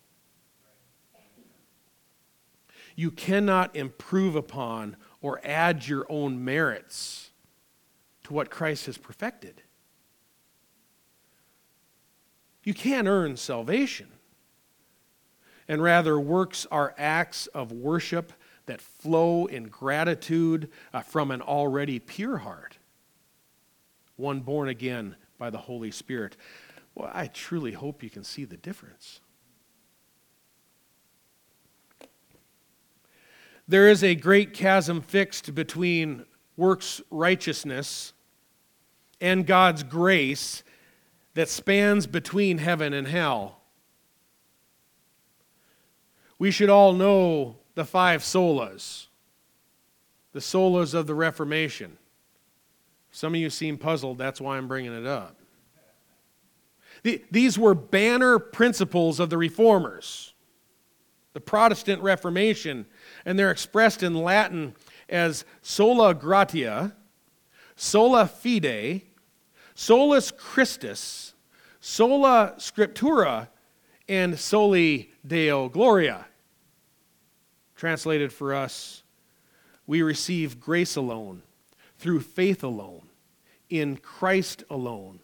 You 2.97 3.11
cannot 3.11 3.77
improve 3.77 4.35
upon 4.35 4.97
or 5.21 5.43
add 5.45 5.87
your 5.87 6.07
own 6.09 6.43
merits 6.43 7.33
to 8.25 8.33
what 8.33 8.49
Christ 8.49 8.87
has 8.87 8.97
perfected. 8.97 9.61
You 12.65 12.73
can't 12.73 13.09
earn 13.09 13.37
salvation. 13.37 14.09
And 15.69 15.83
rather, 15.83 16.19
works 16.19 16.67
are 16.71 16.95
acts 16.97 17.47
of 17.49 17.73
worship 17.73 18.33
that 18.65 18.81
flow 18.81 19.45
in 19.45 19.65
gratitude 19.65 20.71
uh, 20.95 21.03
from 21.03 21.31
an 21.31 21.43
already 21.43 21.99
pure 21.99 22.39
heart, 22.39 22.78
one 24.19 24.41
born 24.41 24.69
again 24.69 25.17
by 25.39 25.49
the 25.49 25.59
Holy 25.59 25.91
Spirit. 25.91 26.37
Well, 26.95 27.11
I 27.15 27.29
truly 27.29 27.73
hope 27.73 28.03
you 28.03 28.11
can 28.11 28.25
see 28.25 28.45
the 28.45 28.57
difference. 28.57 29.21
There 33.67 33.89
is 33.89 34.03
a 34.03 34.15
great 34.15 34.53
chasm 34.53 35.01
fixed 35.01 35.55
between 35.55 36.25
works 36.57 37.01
righteousness 37.11 38.13
and 39.21 39.47
God's 39.47 39.83
grace 39.83 40.63
that 41.35 41.49
spans 41.49 42.07
between 42.07 42.59
heaven 42.59 42.93
and 42.93 43.07
hell. 43.07 43.61
We 46.39 46.51
should 46.51 46.71
all 46.71 46.93
know 46.95 47.57
the 47.75 47.85
five 47.85 48.23
solas, 48.23 49.07
the 50.33 50.41
solas 50.41 50.95
of 50.95 51.07
the 51.07 51.15
Reformation. 51.15 51.99
Some 53.19 53.35
of 53.35 53.41
you 53.41 53.51
seem 53.51 53.79
puzzled, 53.79 54.17
that's 54.17 54.41
why 54.41 54.57
I'm 54.57 54.69
bringing 54.69 54.95
it 54.95 55.05
up. 55.05 55.41
these 57.03 57.59
were 57.59 57.75
banner 57.75 58.39
principles 58.39 59.19
of 59.19 59.29
the 59.29 59.37
reformers, 59.37 60.35
the 61.33 61.41
Protestant 61.41 62.01
Reformation, 62.01 62.87
and 63.25 63.37
they're 63.37 63.51
expressed 63.51 64.05
in 64.05 64.15
Latin 64.15 64.73
as 65.09 65.45
sola 65.63 66.15
gratia, 66.15 66.95
sola 67.75 68.25
fide, 68.25 69.03
solus 69.75 70.31
Christus, 70.31 71.35
sola 71.81 72.55
scriptura 72.59 73.49
and 74.09 74.39
soli 74.39 75.11
deo 75.27 75.69
gloria. 75.69 76.25
Translated 77.75 78.33
for 78.33 78.55
us, 78.55 79.03
we 79.89 80.03
receive 80.03 80.61
grace 80.61 80.95
alone, 80.95 81.43
through 81.99 82.21
faith 82.21 82.63
alone, 82.63 83.08
in 83.71 83.97
Christ 83.97 84.65
alone, 84.71 85.21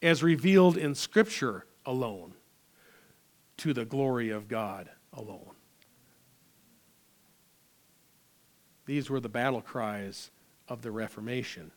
as 0.00 0.22
revealed 0.22 0.76
in 0.76 0.94
Scripture 0.94 1.66
alone, 1.86 2.34
to 3.58 3.72
the 3.72 3.84
glory 3.84 4.30
of 4.30 4.48
God 4.48 4.90
alone. 5.12 5.50
These 8.86 9.08
were 9.08 9.20
the 9.20 9.28
battle 9.28 9.60
cries 9.60 10.30
of 10.68 10.82
the 10.82 10.90
Reformation. 10.90 11.70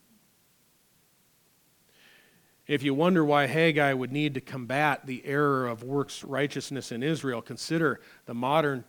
If 2.67 2.81
you 2.81 2.95
wonder 2.95 3.23
why 3.23 3.45
Haggai 3.45 3.93
would 3.93 4.11
need 4.11 4.33
to 4.33 4.41
combat 4.41 5.05
the 5.05 5.23
error 5.25 5.67
of 5.67 5.83
works 5.83 6.23
righteousness 6.23 6.91
in 6.91 7.03
Israel, 7.03 7.41
consider 7.41 7.99
the 8.25 8.33
modern 8.33 8.83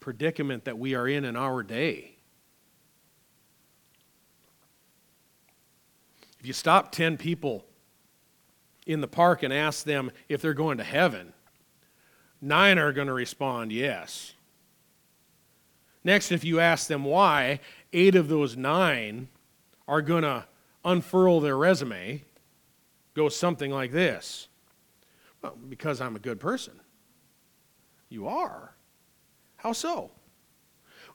predicament 0.00 0.64
that 0.64 0.78
we 0.78 0.94
are 0.94 1.06
in 1.06 1.24
in 1.24 1.36
our 1.36 1.62
day. 1.62 2.17
If 6.40 6.46
you 6.46 6.52
stop 6.52 6.92
10 6.92 7.16
people 7.16 7.64
in 8.86 9.00
the 9.00 9.08
park 9.08 9.42
and 9.42 9.52
ask 9.52 9.84
them 9.84 10.10
if 10.28 10.40
they're 10.40 10.54
going 10.54 10.78
to 10.78 10.84
heaven, 10.84 11.32
nine 12.40 12.78
are 12.78 12.92
going 12.92 13.08
to 13.08 13.12
respond 13.12 13.72
yes. 13.72 14.34
Next, 16.04 16.32
if 16.32 16.44
you 16.44 16.60
ask 16.60 16.86
them 16.86 17.04
why, 17.04 17.60
eight 17.92 18.14
of 18.14 18.28
those 18.28 18.56
nine 18.56 19.28
are 19.86 20.02
going 20.02 20.22
to 20.22 20.46
unfurl 20.84 21.40
their 21.40 21.56
resume, 21.56 22.24
go 23.14 23.28
something 23.28 23.70
like 23.70 23.92
this 23.92 24.48
Well, 25.42 25.56
because 25.68 26.00
I'm 26.00 26.16
a 26.16 26.20
good 26.20 26.40
person. 26.40 26.80
You 28.08 28.28
are. 28.28 28.74
How 29.56 29.72
so? 29.72 30.12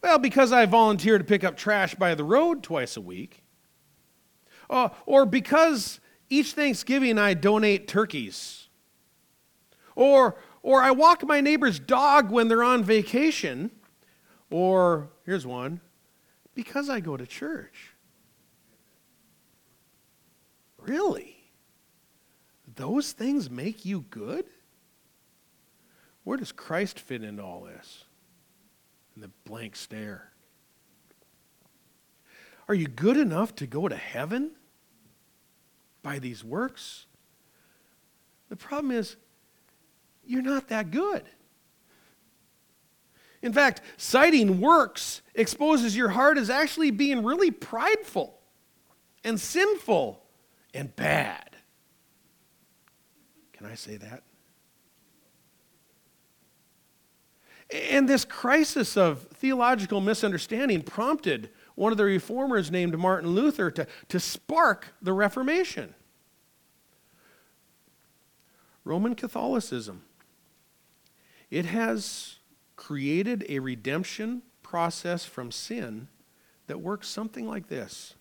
Well, 0.02 0.20
because 0.20 0.52
I 0.52 0.66
volunteer 0.66 1.18
to 1.18 1.24
pick 1.24 1.44
up 1.44 1.56
trash 1.56 1.96
by 1.96 2.14
the 2.14 2.26
road 2.26 2.62
twice 2.62 2.98
a 2.98 3.02
week. 3.02 3.43
Uh, 4.74 4.90
or 5.06 5.28
because 5.28 6.00
each 6.32 6.54
Thanksgiving 6.54 7.20
I 7.20 7.36
donate 7.36 7.88
turkeys. 7.88 8.70
Or, 9.96 10.36
or 10.64 10.82
I 10.82 10.90
walk 10.90 11.24
my 11.24 11.42
neighbor's 11.42 11.78
dog 11.78 12.32
when 12.32 12.48
they're 12.48 12.64
on 12.64 12.84
vacation. 12.84 13.70
Or, 14.50 15.12
here's 15.28 15.46
one, 15.46 15.80
because 16.56 16.90
I 16.90 17.02
go 17.02 17.16
to 17.16 17.28
church. 17.28 17.92
Really? 20.80 21.36
Those 22.76 23.12
things 23.12 23.52
make 23.52 23.86
you 23.86 24.06
good? 24.10 24.46
Where 26.24 26.38
does 26.38 26.52
Christ 26.52 27.00
fit 27.00 27.24
into 27.24 27.44
all 27.44 27.62
this? 27.62 28.06
And 29.14 29.24
the 29.24 29.30
blank 29.46 29.76
stare. 29.76 30.32
Are 32.68 32.74
you 32.74 32.88
good 32.88 33.18
enough 33.18 33.54
to 33.58 33.68
go 33.68 33.88
to 33.88 33.96
heaven 33.96 34.54
by 36.04 36.20
these 36.20 36.44
works? 36.44 37.08
The 38.50 38.56
problem 38.56 38.92
is, 38.92 39.16
you're 40.26 40.44
not 40.44 40.68
that 40.68 40.92
good. 40.92 41.24
In 43.42 43.52
fact, 43.52 43.82
citing 43.98 44.62
works 44.62 45.22
exposes 45.36 45.98
your 45.98 46.10
heart 46.10 46.38
as 46.38 46.50
actually 46.50 46.92
being 46.92 47.24
really 47.24 47.52
prideful 47.52 48.40
and 49.24 49.40
sinful 49.40 50.24
and 50.74 50.96
bad. 50.96 51.50
Can 53.54 53.66
I 53.66 53.76
say 53.76 53.98
that? 53.98 54.24
And 57.74 58.08
this 58.08 58.24
crisis 58.24 58.96
of 58.96 59.24
theological 59.34 60.00
misunderstanding 60.00 60.84
prompted 60.84 61.50
one 61.76 61.92
of 61.92 61.98
the 61.98 62.04
reformers 62.04 62.70
named 62.72 62.98
Martin 62.98 63.32
Luther 63.32 63.72
to, 63.72 63.88
to 64.10 64.20
spark 64.20 64.94
the 65.02 65.14
Reformation. 65.14 65.96
Roman 68.84 69.16
Catholicism. 69.16 70.04
It 71.50 71.66
has 71.66 72.40
created 72.76 73.46
a 73.48 73.60
redemption 73.60 74.42
process 74.62 75.24
from 75.26 75.52
sin 75.52 76.08
that 76.68 76.82
works 76.82 77.08
something 77.08 77.48
like 77.48 77.68
this 77.68 78.16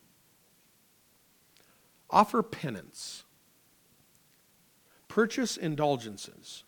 offer 2.10 2.42
penance, 2.42 3.24
purchase 5.08 5.56
indulgences, 5.56 6.64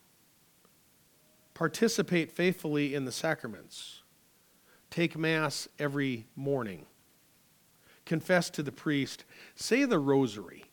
participate 1.53 2.33
faithfully 2.33 2.95
in 2.95 3.05
the 3.05 3.13
sacraments, 3.13 4.04
take 4.95 5.19
Mass 5.19 5.67
every 5.77 6.25
morning, 6.37 6.87
confess 8.07 8.49
to 8.49 8.63
the 8.63 8.71
priest, 8.71 9.25
say 9.57 9.85
the 9.85 9.99
rosary, 9.99 10.67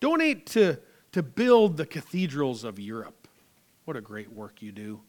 donate 0.00 0.46
to, 0.46 0.78
to 1.12 1.22
build 1.22 1.76
the 1.76 1.84
cathedrals 1.84 2.64
of 2.64 2.78
Europe. 2.78 3.28
What 3.84 3.98
a 3.98 4.00
great 4.00 4.32
work 4.32 4.62
you 4.62 4.72
do. 4.72 5.02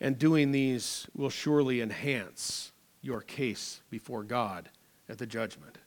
And 0.00 0.18
doing 0.18 0.50
these 0.50 1.06
will 1.14 1.30
surely 1.30 1.80
enhance 1.80 2.72
your 3.00 3.20
case 3.20 3.80
before 3.88 4.24
God 4.24 4.68
at 5.08 5.18
the 5.18 5.26
judgment. 5.26 5.78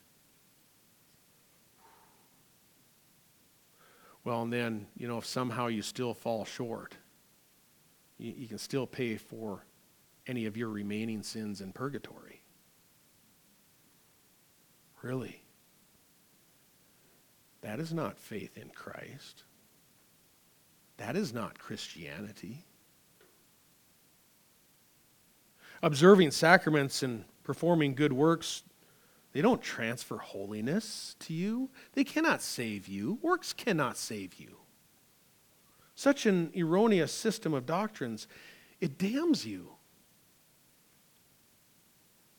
Well, 4.24 4.44
and 4.44 4.54
then, 4.54 4.88
you 4.96 5.10
know, 5.10 5.18
if 5.18 5.26
somehow 5.26 5.68
you 5.68 5.82
still 5.82 6.14
fall 6.14 6.46
short, 6.46 6.96
you, 8.18 8.34
you 8.38 8.48
can 8.48 8.58
still 8.58 8.88
pay 8.88 9.18
for 9.18 9.66
any 10.30 10.46
of 10.46 10.56
your 10.56 10.70
remaining 10.70 11.24
sins 11.24 11.60
in 11.60 11.74
purgatory. 11.74 12.44
Really? 15.02 15.42
That 17.62 17.80
is 17.80 17.92
not 17.92 18.20
faith 18.20 18.56
in 18.56 18.70
Christ. 18.70 19.44
That 20.98 21.16
is 21.16 21.34
not 21.34 21.58
Christianity. 21.58 22.64
Observing 25.82 26.32
sacraments 26.32 27.02
and 27.02 27.26
performing 27.44 27.96
good 27.96 28.14
works, 28.14 28.64
they 29.34 29.42
don't 29.42 29.62
transfer 29.62 30.18
holiness 30.18 31.16
to 31.22 31.34
you. 31.34 31.70
They 31.94 32.04
cannot 32.04 32.44
save 32.44 32.88
you. 32.88 33.18
Works 33.24 33.52
cannot 33.52 33.98
save 33.98 34.36
you. 34.36 34.58
Such 35.96 36.28
an 36.28 36.52
erroneous 36.56 37.12
system 37.12 37.54
of 37.54 37.66
doctrines, 37.66 38.28
it 38.80 38.98
damns 38.98 39.46
you. 39.46 39.72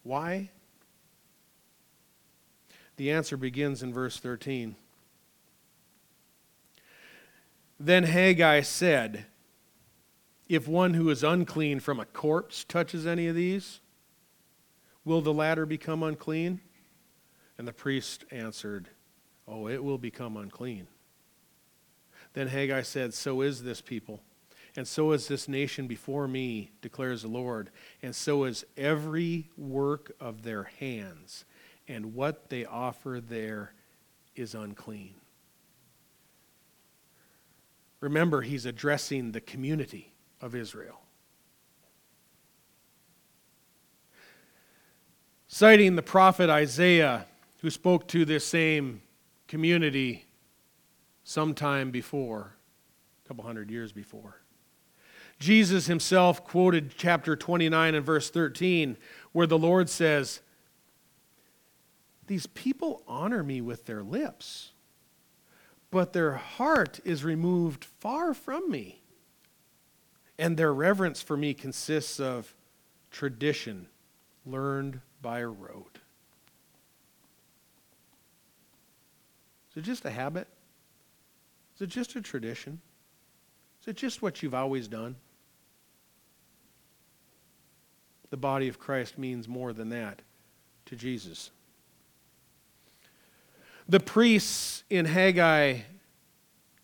Why? 0.03 0.51
The 2.97 3.11
answer 3.11 3.37
begins 3.37 3.83
in 3.83 3.93
verse 3.93 4.19
13. 4.19 4.77
Then 7.79 8.05
Haggai 8.05 8.61
said, 8.61 9.25
If 10.49 10.69
one 10.69 10.95
who 10.95 11.09
is 11.09 11.25
unclean 11.25 11.81
from 11.81 11.99
a 11.99 12.05
corpse 12.05 12.65
touches 12.65 13.07
any 13.07 13.27
of 13.27 13.35
these, 13.35 13.81
will 15.05 15.23
the 15.23 15.33
latter 15.33 15.65
become 15.65 16.03
unclean? 16.03 16.61
And 17.57 17.67
the 17.67 17.73
priest 17.73 18.25
answered, 18.31 18.89
Oh, 19.49 19.67
it 19.67 19.83
will 19.83 19.99
become 19.99 20.37
unclean. 20.37 20.87
Then 22.35 22.49
Haggai 22.49 22.83
said, 22.83 23.15
So 23.15 23.41
is 23.41 23.63
this 23.63 23.81
people, 23.81 24.23
and 24.77 24.87
so 24.87 25.13
is 25.13 25.29
this 25.29 25.49
nation 25.49 25.87
before 25.87 26.29
me, 26.29 26.71
declares 26.81 27.23
the 27.23 27.29
Lord, 27.29 27.71
and 28.03 28.15
so 28.15 28.45
is 28.45 28.65
every 28.77 29.51
work 29.57 30.13
of 30.21 30.43
their 30.43 30.65
hands, 30.79 31.45
and 31.89 32.15
what 32.15 32.49
they 32.51 32.65
offer 32.65 33.21
there 33.21 33.73
is 34.37 34.55
unclean. 34.55 35.15
Remember, 38.01 38.43
he's 38.43 38.65
addressing 38.65 39.33
the 39.33 39.41
community 39.41 40.13
of 40.41 40.55
Israel. 40.55 41.01
Citing 45.49 45.97
the 45.97 46.03
prophet 46.03 46.49
Isaiah, 46.49 47.27
who 47.61 47.71
spoke 47.71 48.09
to 48.09 48.25
this 48.25 48.47
same 48.47 49.03
community 49.49 50.25
sometime 51.25 51.91
before, 51.91 52.55
a 53.25 53.29
couple 53.29 53.45
hundred 53.45 53.71
years 53.71 53.93
before. 53.93 54.40
Jesus 55.41 55.87
himself 55.87 56.45
quoted 56.45 56.93
chapter 56.97 57.35
29 57.35 57.97
and 57.97 58.07
verse 58.07 58.31
13, 58.31 58.97
where 59.33 59.47
the 59.49 59.59
Lord 59.59 59.91
says, 59.91 60.41
These 62.29 62.47
people 62.47 63.03
honor 63.09 63.43
me 63.43 63.61
with 63.61 63.87
their 63.87 64.03
lips 64.03 64.71
but 65.91 66.13
their 66.13 66.35
heart 66.35 67.01
is 67.05 67.25
removed 67.25 67.85
far 67.85 68.33
from 68.33 68.71
me. 68.71 69.01
And 70.39 70.57
their 70.57 70.73
reverence 70.73 71.21
for 71.21 71.37
me 71.37 71.53
consists 71.53 72.21
of 72.21 72.55
tradition 73.11 73.87
learned 74.47 75.01
by 75.21 75.43
rote. 75.43 75.99
Is 79.71 79.79
it 79.79 79.83
just 79.83 80.05
a 80.05 80.11
habit? 80.11 80.49
Is 81.77 81.83
it 81.83 81.89
just 81.89 82.17
a 82.17 82.23
tradition? 82.23 82.81
Is 83.83 83.89
it 83.89 83.97
just 83.97 84.23
what 84.23 84.43
you've 84.43 84.55
always 84.55 84.89
done? 84.89 85.17
The 88.31 88.37
body 88.37 88.69
of 88.69 88.79
Christ 88.79 89.19
means 89.19 89.49
more 89.49 89.73
than 89.73 89.89
that 89.91 90.23
to 90.87 90.97
Jesus. 90.97 91.51
The 93.89 94.01
priests 94.01 94.85
in 94.89 95.05
Haggai 95.05 95.81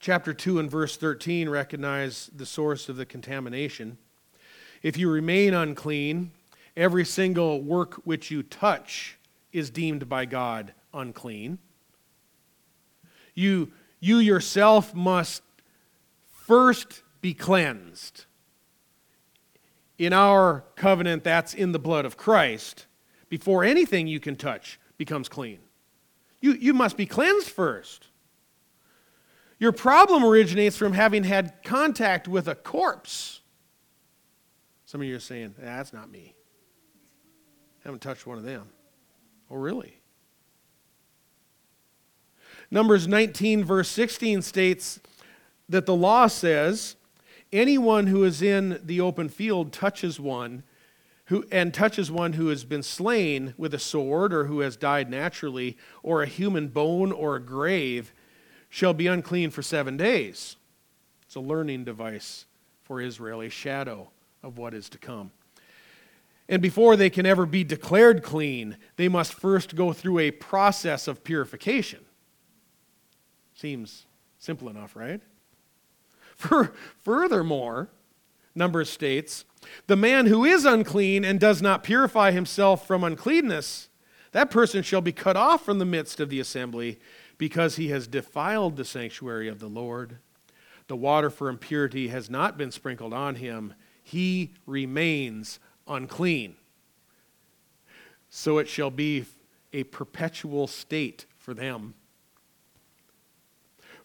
chapter 0.01 0.35
2 0.35 0.59
and 0.59 0.71
verse 0.71 0.97
13 0.97 1.49
recognize 1.49 2.31
the 2.35 2.47
source 2.47 2.89
of 2.89 2.97
the 2.97 3.07
contamination. 3.07 3.99
If 4.83 4.97
you 4.97 5.09
remain 5.11 5.55
unclean, 5.55 6.33
every 6.77 7.05
single 7.05 7.63
work 7.63 7.95
which 8.05 8.31
you 8.31 8.43
touch 8.43 9.19
is 9.53 9.71
deemed 9.71 10.09
by 10.09 10.25
God 10.25 10.75
unclean. 10.93 11.59
You, 13.35 13.71
you 14.01 14.19
yourself 14.19 14.95
must 14.95 15.43
first 16.33 17.03
be 17.21 17.35
cleansed. 17.35 18.27
In 19.99 20.13
our 20.13 20.65
covenant, 20.77 21.25
that's 21.25 21.55
in 21.55 21.73
the 21.73 21.79
blood 21.79 22.05
of 22.05 22.17
Christ. 22.17 22.87
Before 23.29 23.65
anything 23.65 24.07
you 24.07 24.21
can 24.21 24.37
touch 24.37 24.79
becomes 24.99 25.29
clean, 25.29 25.59
you, 26.41 26.53
you 26.53 26.75
must 26.75 26.97
be 26.97 27.07
cleansed 27.07 27.49
first. 27.49 28.09
Your 29.59 29.73
problem 29.73 30.23
originates 30.25 30.77
from 30.77 30.93
having 30.93 31.25
had 31.25 31.63
contact 31.65 32.29
with 32.29 32.47
a 32.47 32.55
corpse. 32.55 33.41
Some 34.85 35.01
of 35.01 35.07
you 35.07 35.17
are 35.17 35.21
saying, 35.21 35.55
that's 35.59 35.93
not 35.93 36.11
me. 36.11 36.35
I 37.85 37.89
haven't 37.89 38.01
touched 38.01 38.27
one 38.27 38.37
of 38.37 38.45
them. 38.45 38.69
Oh, 39.51 39.57
really? 39.57 40.01
Numbers 42.71 43.09
19, 43.09 43.65
verse 43.65 43.89
16 43.89 44.43
states 44.43 45.01
that 45.69 45.87
the 45.87 45.95
law 45.95 46.27
says 46.27 46.96
anyone 47.57 48.07
who 48.07 48.25
is 48.25 48.42
in 48.42 48.81
the 48.85 49.01
open 49.01 49.29
field 49.29 49.73
touches 49.73 50.21
one 50.21 50.62
who, 51.27 51.45
and 51.51 51.75
touches 51.75 52.11
one 52.11 52.35
who 52.35 52.49
has 52.49 52.64
been 52.64 52.83
slain 52.83 53.55
with 53.57 53.75
a 53.75 53.79
sword 53.79 54.33
or 54.33 54.45
who 54.45 54.61
has 54.61 54.77
died 54.77 55.11
naturally 55.11 55.77
or 56.03 56.23
a 56.23 56.27
human 56.27 56.69
bone 56.69 57.11
or 57.11 57.37
a 57.37 57.40
grave 57.40 58.12
shall 58.69 58.95
be 58.95 59.07
unclean 59.07 59.51
for 59.51 59.62
seven 59.62 59.97
days. 59.97 60.57
It's 61.23 61.35
a 61.35 61.40
learning 61.40 61.85
device 61.85 62.47
for 62.85 63.01
Israel, 63.01 63.40
a 63.40 63.49
shadow 63.49 64.11
of 64.42 64.59
what 64.59 64.75
is 64.75 64.88
to 64.90 64.99
come. 64.99 65.33
And 66.49 66.62
before 66.62 66.95
they 66.95 67.11
can 67.11 67.27
ever 67.27 67.45
be 67.45 67.64
declared 67.64 68.23
clean, 68.23 68.77
they 68.95 69.09
must 69.09 69.35
first 69.35 69.75
go 69.75 69.92
through 69.92 70.21
a 70.21 70.31
process 70.31 71.09
of 71.09 71.25
purification. 71.25 72.05
Seems 73.55 74.07
simple 74.38 74.69
enough, 74.69 74.95
right? 74.95 75.21
For, 76.37 76.72
furthermore, 77.03 77.88
Numbers 78.55 78.90
states, 78.90 79.44
the 79.87 79.96
man 79.96 80.27
who 80.27 80.44
is 80.44 80.64
unclean 80.64 81.25
and 81.25 81.38
does 81.38 81.61
not 81.61 81.85
purify 81.85 82.31
himself 82.31 82.87
from 82.87 83.05
uncleanness, 83.05 83.88
that 84.33 84.51
person 84.51 84.83
shall 84.83 85.01
be 85.01 85.12
cut 85.12 85.37
off 85.37 85.64
from 85.64 85.79
the 85.79 85.85
midst 85.85 86.20
of 86.20 86.31
the 86.31 86.40
assembly 86.40 86.99
because 87.38 87.77
he 87.77 87.88
has 87.88 88.07
defiled 88.07 88.77
the 88.77 88.85
sanctuary 88.85 89.49
of 89.49 89.61
the 89.61 89.68
Lord. 89.68 90.18
The 90.88 90.96
water 90.96 91.31
for 91.31 91.49
impurity 91.49 92.09
has 92.09 92.31
not 92.31 92.57
been 92.57 92.70
sprinkled 92.70 93.12
on 93.12 93.37
him. 93.37 93.75
He 94.03 94.53
remains 94.66 95.59
unclean. 95.87 96.57
So 98.31 98.59
it 98.59 98.68
shall 98.68 98.90
be 98.90 99.25
a 99.72 99.85
perpetual 99.85 100.66
state 100.66 101.27
for 101.38 101.55
them. 101.55 101.94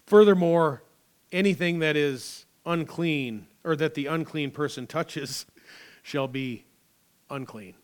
Furthermore, 0.06 0.84
anything 1.32 1.80
that 1.80 1.96
is 1.96 2.46
unclean 2.65 3.48
or 3.63 3.76
that 3.76 3.94
the 3.94 4.08
unclean 4.08 4.52
person 4.52 4.88
touches 4.88 5.46
shall 6.04 6.28
be 6.28 6.65
unclean. 7.30 7.76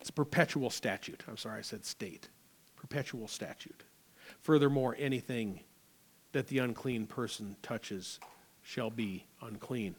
It's 0.00 0.10
a 0.10 0.12
perpetual 0.12 0.70
statute. 0.70 1.24
I'm 1.28 1.36
sorry, 1.36 1.58
I 1.58 1.62
said 1.62 1.84
state. 1.84 2.28
Perpetual 2.76 3.28
statute. 3.28 3.82
Furthermore, 4.40 4.96
anything 4.98 5.60
that 6.32 6.46
the 6.48 6.58
unclean 6.58 7.06
person 7.06 7.56
touches 7.62 8.20
shall 8.62 8.90
be 8.90 9.26
unclean. 9.42 9.96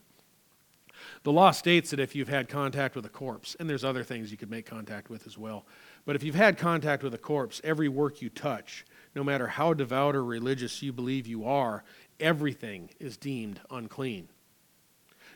The 1.23 1.31
law 1.31 1.51
states 1.51 1.91
that 1.91 1.99
if 1.99 2.15
you've 2.15 2.29
had 2.29 2.49
contact 2.49 2.95
with 2.95 3.05
a 3.05 3.09
corpse, 3.09 3.55
and 3.59 3.69
there's 3.69 3.83
other 3.83 4.03
things 4.03 4.31
you 4.31 4.37
could 4.37 4.51
make 4.51 4.65
contact 4.65 5.09
with 5.09 5.27
as 5.27 5.37
well, 5.37 5.65
but 6.05 6.15
if 6.15 6.23
you've 6.23 6.35
had 6.35 6.57
contact 6.57 7.03
with 7.03 7.13
a 7.13 7.17
corpse, 7.17 7.61
every 7.63 7.89
work 7.89 8.21
you 8.21 8.29
touch, 8.29 8.85
no 9.15 9.23
matter 9.23 9.47
how 9.47 9.73
devout 9.73 10.15
or 10.15 10.23
religious 10.23 10.81
you 10.81 10.93
believe 10.93 11.27
you 11.27 11.45
are, 11.45 11.83
everything 12.19 12.89
is 12.99 13.17
deemed 13.17 13.59
unclean. 13.71 14.27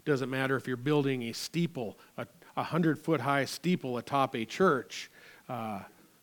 Doesn't 0.05 0.29
matter 0.29 0.55
if 0.55 0.67
you're 0.67 0.77
building 0.77 1.23
a 1.23 1.31
steeple, 1.31 1.97
a, 2.17 2.63
hundred 2.63 2.99
foot 2.99 3.21
high 3.21 3.45
steeple 3.45 3.97
atop 3.97 4.35
a 4.35 4.45
church, 4.45 5.09
uh, 5.47 5.79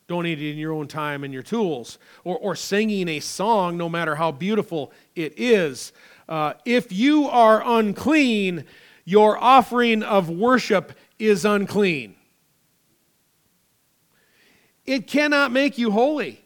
donating 0.07 0.59
your 0.59 0.73
own 0.73 0.87
time 0.87 1.25
and 1.25 1.33
your 1.33 1.43
tools, 1.43 1.99
or, 2.25 2.37
or 2.39 2.55
singing 2.55 3.09
a 3.09 3.21
song, 3.21 3.77
no 3.77 3.89
matter 3.89 4.15
how 4.15 4.31
beautiful 4.31 4.93
it 5.15 5.33
is. 5.39 5.93
Uh, 6.29 6.53
if 6.65 6.93
you 6.93 7.27
are 7.27 7.63
unclean, 7.65 8.65
your 9.05 9.39
offering 9.39 10.03
of 10.03 10.29
worship 10.29 10.93
is 11.19 11.45
unclean. 11.45 12.15
It 14.85 15.07
cannot 15.07 15.53
make 15.53 15.79
you 15.79 15.91
holy. 15.91 16.45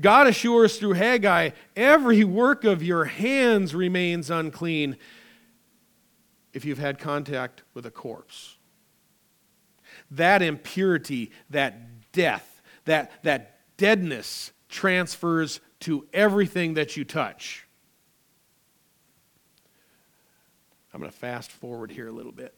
God 0.00 0.26
assures 0.26 0.78
through 0.78 0.94
Haggai, 0.94 1.50
every 1.76 2.24
work 2.24 2.64
of 2.64 2.82
your 2.82 3.04
hands 3.04 3.74
remains 3.74 4.30
unclean 4.30 4.96
if 6.52 6.64
you've 6.64 6.78
had 6.78 6.98
contact 6.98 7.62
with 7.74 7.86
a 7.86 7.90
corpse. 7.90 8.56
That 10.10 10.42
impurity, 10.42 11.30
that 11.50 12.12
death, 12.12 12.62
that, 12.84 13.22
that 13.22 13.60
deadness 13.76 14.52
transfers 14.68 15.60
to 15.80 16.06
everything 16.12 16.74
that 16.74 16.96
you 16.96 17.04
touch. 17.04 17.66
I'm 20.92 21.00
going 21.00 21.10
to 21.10 21.16
fast 21.16 21.50
forward 21.50 21.90
here 21.90 22.08
a 22.08 22.12
little 22.12 22.32
bit. 22.32 22.54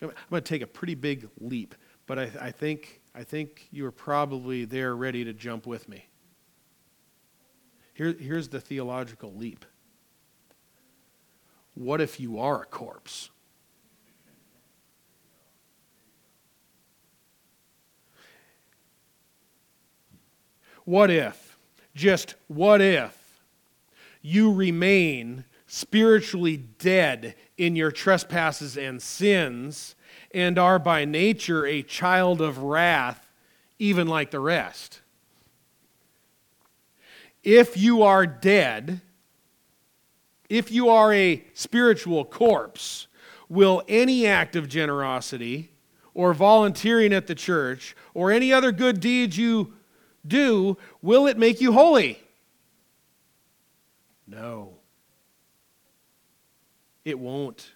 I'm 0.00 0.10
going 0.30 0.42
to 0.42 0.48
take 0.48 0.62
a 0.62 0.66
pretty 0.66 0.96
big 0.96 1.28
leap, 1.40 1.76
but 2.06 2.18
I, 2.18 2.30
I 2.40 2.50
think, 2.50 3.00
I 3.14 3.22
think 3.22 3.68
you 3.70 3.86
are 3.86 3.92
probably 3.92 4.64
there 4.64 4.96
ready 4.96 5.24
to 5.24 5.32
jump 5.32 5.66
with 5.66 5.88
me. 5.88 6.06
Here, 7.94 8.14
here's 8.18 8.48
the 8.48 8.60
theological 8.60 9.34
leap. 9.34 9.64
What 11.74 12.00
if 12.00 12.20
you 12.20 12.38
are 12.38 12.62
a 12.62 12.66
corpse? 12.66 13.30
What 20.84 21.10
if, 21.10 21.56
just 21.94 22.34
what 22.48 22.80
if, 22.80 23.16
you 24.20 24.52
remain 24.52 25.44
spiritually 25.66 26.56
dead 26.56 27.36
in 27.56 27.76
your 27.76 27.92
trespasses 27.92 28.76
and 28.76 29.00
sins 29.00 29.94
and 30.34 30.58
are 30.58 30.78
by 30.78 31.04
nature 31.04 31.64
a 31.66 31.82
child 31.82 32.40
of 32.40 32.58
wrath, 32.58 33.28
even 33.78 34.08
like 34.08 34.32
the 34.32 34.40
rest? 34.40 35.01
If 37.42 37.76
you 37.76 38.02
are 38.02 38.26
dead, 38.26 39.00
if 40.48 40.70
you 40.70 40.88
are 40.88 41.12
a 41.12 41.42
spiritual 41.54 42.24
corpse, 42.24 43.06
will 43.48 43.82
any 43.88 44.26
act 44.26 44.56
of 44.56 44.68
generosity 44.68 45.70
or 46.14 46.34
volunteering 46.34 47.12
at 47.12 47.26
the 47.26 47.34
church 47.34 47.96
or 48.14 48.30
any 48.30 48.52
other 48.52 48.72
good 48.72 49.00
deeds 49.00 49.36
you 49.36 49.74
do, 50.26 50.76
will 51.00 51.26
it 51.26 51.38
make 51.38 51.60
you 51.60 51.72
holy? 51.72 52.22
No. 54.26 54.74
It 57.04 57.18
won't, 57.18 57.72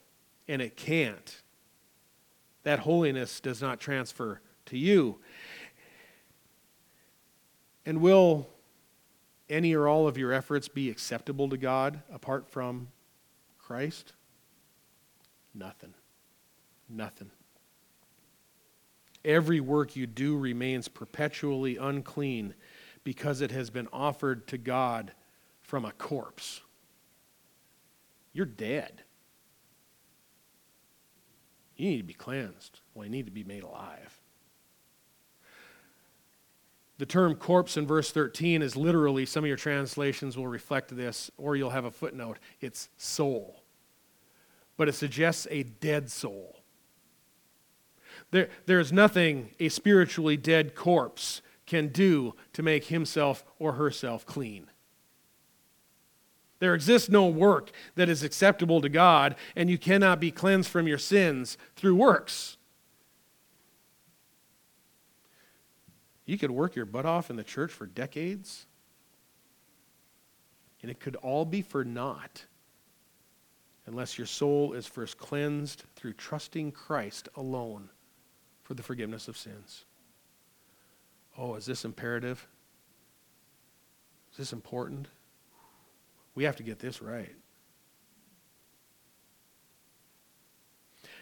and 0.46 0.62
it 0.62 0.76
can't. 0.76 1.42
That 2.62 2.80
holiness 2.80 3.40
does 3.40 3.60
not 3.60 3.80
transfer 3.80 4.40
to 4.66 4.78
you. 4.78 5.18
And 7.84 8.00
will 8.00 8.48
any 9.48 9.74
or 9.74 9.88
all 9.88 10.08
of 10.08 10.18
your 10.18 10.32
efforts 10.32 10.68
be 10.68 10.90
acceptable 10.90 11.48
to 11.48 11.56
God 11.56 12.02
apart 12.12 12.48
from 12.48 12.88
Christ? 13.58 14.12
Nothing. 15.54 15.94
Nothing. 16.88 17.30
Every 19.24 19.60
work 19.60 19.96
you 19.96 20.06
do 20.06 20.36
remains 20.38 20.86
perpetually 20.88 21.76
unclean 21.76 22.54
because 23.02 23.40
it 23.40 23.50
has 23.50 23.70
been 23.70 23.88
offered 23.92 24.46
to 24.48 24.58
God 24.58 25.12
from 25.62 25.84
a 25.84 25.92
corpse. 25.92 26.60
You're 28.32 28.46
dead. 28.46 29.02
You 31.76 31.90
need 31.90 31.98
to 31.98 32.02
be 32.04 32.14
cleansed. 32.14 32.80
Well, 32.94 33.04
you 33.04 33.10
need 33.10 33.26
to 33.26 33.32
be 33.32 33.44
made 33.44 33.62
alive. 33.62 34.20
The 36.98 37.06
term 37.06 37.34
corpse 37.34 37.76
in 37.76 37.86
verse 37.86 38.10
13 38.10 38.62
is 38.62 38.76
literally, 38.76 39.26
some 39.26 39.44
of 39.44 39.48
your 39.48 39.56
translations 39.56 40.36
will 40.36 40.48
reflect 40.48 40.96
this, 40.96 41.30
or 41.36 41.54
you'll 41.54 41.70
have 41.70 41.84
a 41.84 41.90
footnote. 41.90 42.38
It's 42.60 42.88
soul. 42.96 43.62
But 44.76 44.88
it 44.88 44.94
suggests 44.94 45.46
a 45.50 45.62
dead 45.62 46.10
soul. 46.10 46.60
There, 48.30 48.48
there's 48.64 48.92
nothing 48.92 49.50
a 49.60 49.68
spiritually 49.68 50.36
dead 50.36 50.74
corpse 50.74 51.42
can 51.66 51.88
do 51.88 52.34
to 52.54 52.62
make 52.62 52.86
himself 52.86 53.44
or 53.58 53.72
herself 53.72 54.24
clean. 54.24 54.68
There 56.58 56.74
exists 56.74 57.10
no 57.10 57.26
work 57.26 57.70
that 57.96 58.08
is 58.08 58.22
acceptable 58.22 58.80
to 58.80 58.88
God, 58.88 59.36
and 59.54 59.68
you 59.68 59.76
cannot 59.76 60.20
be 60.20 60.30
cleansed 60.30 60.70
from 60.70 60.88
your 60.88 60.98
sins 60.98 61.58
through 61.74 61.96
works. 61.96 62.56
You 66.26 66.36
could 66.36 66.50
work 66.50 66.74
your 66.74 66.84
butt 66.84 67.06
off 67.06 67.30
in 67.30 67.36
the 67.36 67.44
church 67.44 67.72
for 67.72 67.86
decades, 67.86 68.66
and 70.82 70.90
it 70.90 70.98
could 71.00 71.16
all 71.16 71.44
be 71.44 71.62
for 71.62 71.84
naught 71.84 72.44
unless 73.86 74.18
your 74.18 74.26
soul 74.26 74.72
is 74.72 74.86
first 74.86 75.16
cleansed 75.16 75.84
through 75.94 76.14
trusting 76.14 76.72
Christ 76.72 77.28
alone 77.36 77.88
for 78.64 78.74
the 78.74 78.82
forgiveness 78.82 79.28
of 79.28 79.36
sins. 79.36 79.84
Oh, 81.38 81.54
is 81.54 81.66
this 81.66 81.84
imperative? 81.84 82.48
Is 84.32 84.38
this 84.38 84.52
important? 84.52 85.06
We 86.34 86.44
have 86.44 86.56
to 86.56 86.64
get 86.64 86.80
this 86.80 87.00
right. 87.00 87.34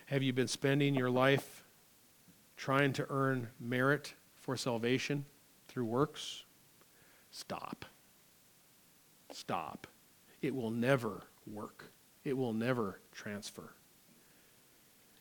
Have 0.06 0.22
you 0.22 0.32
been 0.32 0.48
spending 0.48 0.94
your 0.94 1.10
life 1.10 1.64
trying 2.56 2.94
to 2.94 3.06
earn 3.10 3.48
merit 3.60 4.14
for 4.44 4.58
salvation 4.58 5.24
through 5.68 5.86
works? 5.86 6.44
Stop. 7.30 7.86
Stop. 9.32 9.86
It 10.42 10.54
will 10.54 10.70
never 10.70 11.22
work, 11.46 11.86
it 12.24 12.36
will 12.36 12.52
never 12.52 13.00
transfer. 13.10 13.72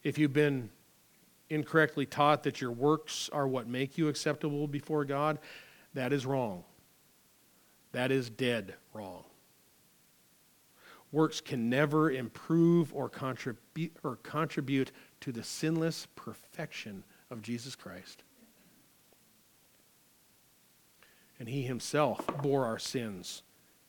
If 0.03 0.17
you've 0.17 0.33
been 0.33 0.69
incorrectly 1.49 2.05
taught 2.05 2.43
that 2.43 2.59
your 2.59 2.71
works 2.71 3.29
are 3.31 3.47
what 3.47 3.67
make 3.67 3.97
you 3.97 4.09
acceptable 4.09 4.67
before 4.67 5.05
God, 5.05 5.39
that 5.93 6.11
is 6.11 6.25
wrong. 6.25 6.65
That 7.93 8.11
is 8.11 8.29
dead 8.29 8.73
wrong. 8.93 9.23
Works 11.13 11.39
can 11.39 11.69
never 11.69 12.11
improve 12.11 12.93
or 12.93 13.07
contribute, 13.07 13.95
or 14.03 14.17
contribute 14.17 14.91
to 15.21 15.31
the 15.31 15.43
sinless 15.43 16.07
perfection 16.15 17.03
of 17.31 17.41
Jesus 17.41 17.75
Christ. 17.75 18.23
And 21.39 21.49
he 21.49 21.63
himself 21.63 22.25
bore 22.41 22.65
our 22.65 22.79
sins 22.79 23.43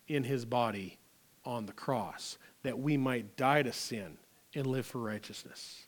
in 0.09 0.25
his 0.25 0.45
body 0.45 0.99
on 1.45 1.67
the 1.67 1.73
cross, 1.73 2.39
that 2.63 2.79
we 2.79 2.97
might 2.97 3.37
die 3.37 3.63
to 3.63 3.73
sin 3.73 4.17
and 4.55 4.67
live 4.67 4.87
for 4.87 4.99
righteousness 4.99 5.87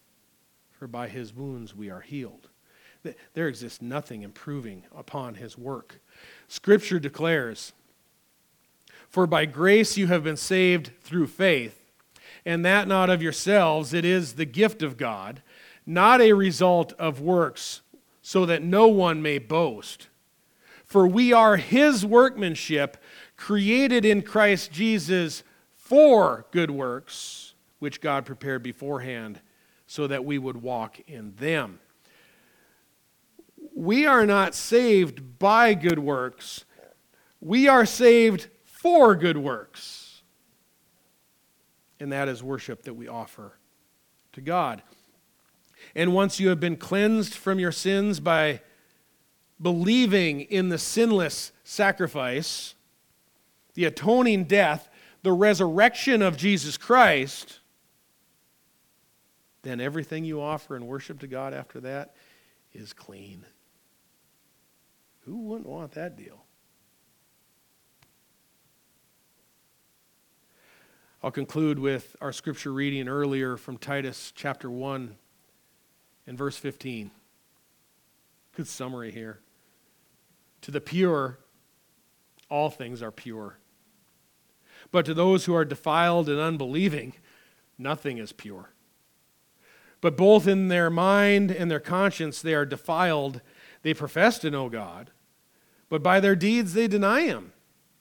for 0.78 0.86
by 0.86 1.08
his 1.08 1.34
wounds 1.34 1.74
we 1.74 1.90
are 1.90 2.00
healed. 2.00 2.48
There 3.34 3.48
exists 3.48 3.80
nothing 3.80 4.22
improving 4.22 4.84
upon 4.94 5.36
his 5.36 5.56
work. 5.56 6.00
Scripture 6.48 6.98
declares, 6.98 7.72
For 9.08 9.26
by 9.26 9.46
grace 9.46 9.96
you 9.96 10.08
have 10.08 10.24
been 10.24 10.36
saved 10.36 10.90
through 11.02 11.28
faith, 11.28 11.84
and 12.44 12.64
that 12.64 12.88
not 12.88 13.08
of 13.08 13.22
yourselves, 13.22 13.94
it 13.94 14.04
is 14.04 14.34
the 14.34 14.44
gift 14.44 14.82
of 14.82 14.96
God, 14.96 15.42
not 15.86 16.20
a 16.20 16.32
result 16.32 16.92
of 16.94 17.20
works, 17.20 17.80
so 18.22 18.44
that 18.44 18.62
no 18.62 18.88
one 18.88 19.22
may 19.22 19.38
boast. 19.38 20.08
For 20.96 21.06
we 21.06 21.30
are 21.30 21.58
his 21.58 22.06
workmanship, 22.06 22.96
created 23.36 24.06
in 24.06 24.22
Christ 24.22 24.72
Jesus 24.72 25.42
for 25.74 26.46
good 26.52 26.70
works, 26.70 27.52
which 27.80 28.00
God 28.00 28.24
prepared 28.24 28.62
beforehand 28.62 29.42
so 29.86 30.06
that 30.06 30.24
we 30.24 30.38
would 30.38 30.62
walk 30.62 30.98
in 31.06 31.34
them. 31.34 31.80
We 33.74 34.06
are 34.06 34.24
not 34.24 34.54
saved 34.54 35.38
by 35.38 35.74
good 35.74 35.98
works, 35.98 36.64
we 37.42 37.68
are 37.68 37.84
saved 37.84 38.48
for 38.64 39.14
good 39.14 39.36
works. 39.36 40.22
And 42.00 42.10
that 42.10 42.26
is 42.26 42.42
worship 42.42 42.84
that 42.84 42.94
we 42.94 43.06
offer 43.06 43.58
to 44.32 44.40
God. 44.40 44.82
And 45.94 46.14
once 46.14 46.40
you 46.40 46.48
have 46.48 46.58
been 46.58 46.76
cleansed 46.76 47.34
from 47.34 47.58
your 47.58 47.70
sins 47.70 48.18
by 48.18 48.62
believing 49.60 50.42
in 50.42 50.68
the 50.68 50.78
sinless 50.78 51.52
sacrifice, 51.64 52.74
the 53.74 53.84
atoning 53.84 54.44
death, 54.44 54.88
the 55.22 55.32
resurrection 55.32 56.22
of 56.22 56.36
Jesus 56.36 56.76
Christ, 56.76 57.60
then 59.62 59.80
everything 59.80 60.24
you 60.24 60.40
offer 60.40 60.76
in 60.76 60.86
worship 60.86 61.20
to 61.20 61.26
God 61.26 61.52
after 61.52 61.80
that 61.80 62.14
is 62.72 62.92
clean. 62.92 63.44
Who 65.24 65.38
wouldn't 65.38 65.68
want 65.68 65.92
that 65.92 66.16
deal? 66.16 66.44
I'll 71.22 71.32
conclude 71.32 71.80
with 71.80 72.14
our 72.20 72.32
scripture 72.32 72.72
reading 72.72 73.08
earlier 73.08 73.56
from 73.56 73.78
Titus 73.78 74.32
chapter 74.36 74.70
1 74.70 75.16
and 76.28 76.38
verse 76.38 76.56
15. 76.56 77.10
Good 78.54 78.68
summary 78.68 79.10
here. 79.10 79.40
To 80.66 80.72
the 80.72 80.80
pure, 80.80 81.38
all 82.50 82.70
things 82.70 83.00
are 83.00 83.12
pure. 83.12 83.60
But 84.90 85.06
to 85.06 85.14
those 85.14 85.44
who 85.44 85.54
are 85.54 85.64
defiled 85.64 86.28
and 86.28 86.40
unbelieving, 86.40 87.12
nothing 87.78 88.18
is 88.18 88.32
pure. 88.32 88.70
But 90.00 90.16
both 90.16 90.48
in 90.48 90.66
their 90.66 90.90
mind 90.90 91.52
and 91.52 91.70
their 91.70 91.78
conscience 91.78 92.42
they 92.42 92.52
are 92.52 92.66
defiled. 92.66 93.42
They 93.82 93.94
profess 93.94 94.40
to 94.40 94.50
know 94.50 94.68
God, 94.68 95.12
but 95.88 96.02
by 96.02 96.18
their 96.18 96.34
deeds 96.34 96.72
they 96.72 96.88
deny 96.88 97.20
Him, 97.20 97.52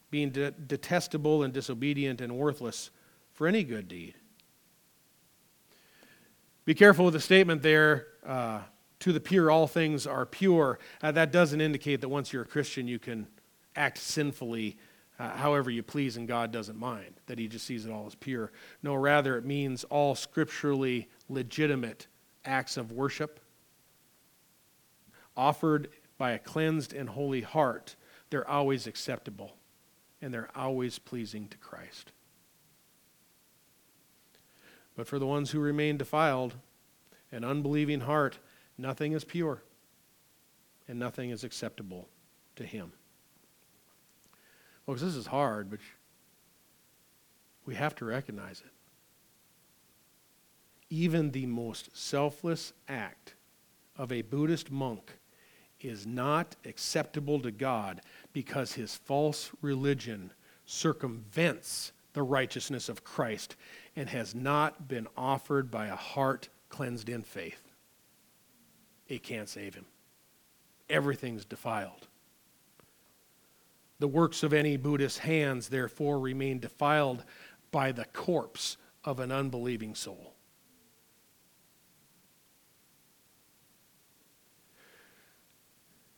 being 0.09 0.31
de- 0.31 0.49
detestable 0.49 1.43
and 1.43 1.53
disobedient 1.53 2.19
and 2.19 2.35
worthless 2.35 2.89
for 3.31 3.45
any 3.45 3.63
good 3.63 3.87
deed. 3.87 4.15
Be 6.65 6.73
careful 6.73 7.05
with 7.05 7.13
the 7.13 7.19
statement 7.19 7.61
there 7.61 8.07
uh, 8.25 8.61
to 9.05 9.13
the 9.13 9.19
pure, 9.19 9.51
all 9.51 9.67
things 9.67 10.07
are 10.07 10.25
pure. 10.25 10.79
Uh, 10.99 11.11
that 11.11 11.31
doesn't 11.31 11.61
indicate 11.61 12.01
that 12.01 12.09
once 12.09 12.33
you're 12.33 12.41
a 12.41 12.47
Christian, 12.47 12.87
you 12.87 12.97
can 12.97 13.27
act 13.75 13.99
sinfully 13.99 14.77
uh, 15.19 15.29
however 15.29 15.69
you 15.69 15.83
please 15.83 16.17
and 16.17 16.27
God 16.27 16.51
doesn't 16.51 16.75
mind, 16.75 17.13
that 17.27 17.37
He 17.37 17.47
just 17.47 17.67
sees 17.67 17.85
it 17.85 17.91
all 17.91 18.07
as 18.07 18.15
pure. 18.15 18.51
No, 18.81 18.95
rather, 18.95 19.37
it 19.37 19.45
means 19.45 19.83
all 19.83 20.15
scripturally 20.15 21.07
legitimate 21.29 22.07
acts 22.45 22.77
of 22.77 22.91
worship 22.91 23.39
offered 25.37 25.89
by 26.17 26.31
a 26.31 26.39
cleansed 26.39 26.91
and 26.91 27.09
holy 27.09 27.41
heart, 27.41 27.95
they're 28.31 28.49
always 28.49 28.87
acceptable 28.87 29.55
and 30.19 30.33
they're 30.33 30.49
always 30.55 30.97
pleasing 30.97 31.47
to 31.49 31.57
Christ. 31.57 32.11
But 34.97 35.05
for 35.05 35.19
the 35.19 35.27
ones 35.27 35.51
who 35.51 35.59
remain 35.59 35.95
defiled, 35.97 36.55
an 37.31 37.43
unbelieving 37.43 37.99
heart, 37.99 38.39
nothing 38.77 39.13
is 39.13 39.23
pure 39.23 39.61
and 40.87 40.99
nothing 40.99 41.29
is 41.29 41.43
acceptable 41.43 42.07
to 42.55 42.63
Him. 42.63 42.91
Folks, 44.85 45.01
this 45.01 45.15
is 45.15 45.27
hard, 45.27 45.69
but 45.69 45.79
we 47.65 47.75
have 47.75 47.95
to 47.95 48.05
recognize 48.05 48.61
it 48.61 48.71
even 50.89 51.31
the 51.31 51.45
most 51.45 51.95
selfless 51.95 52.73
act 52.87 53.35
of 53.97 54.11
a 54.11 54.21
Buddhist 54.21 54.71
monk 54.71 55.17
is 55.81 56.05
not 56.05 56.55
acceptable 56.65 57.39
to 57.41 57.51
God 57.51 58.01
because 58.33 58.73
his 58.73 58.95
false 58.95 59.51
religion 59.61 60.31
circumvents 60.65 61.91
the 62.13 62.23
righteousness 62.23 62.87
of 62.87 63.03
Christ 63.03 63.55
and 63.95 64.09
has 64.09 64.33
not 64.33 64.87
been 64.87 65.07
offered 65.17 65.69
by 65.69 65.87
a 65.87 65.95
heart 65.95 66.49
cleansed 66.69 67.09
in 67.09 67.21
faith. 67.21 67.64
It 69.07 69.23
can't 69.23 69.49
save 69.49 69.75
him. 69.75 69.85
Everything's 70.89 71.45
defiled. 71.45 72.07
The 73.99 74.07
works 74.07 74.43
of 74.43 74.53
any 74.53 74.77
Buddhist 74.77 75.19
hands, 75.19 75.69
therefore, 75.69 76.19
remain 76.19 76.59
defiled 76.59 77.23
by 77.71 77.91
the 77.91 78.05
corpse 78.05 78.77
of 79.03 79.19
an 79.19 79.31
unbelieving 79.31 79.95
soul. 79.95 80.35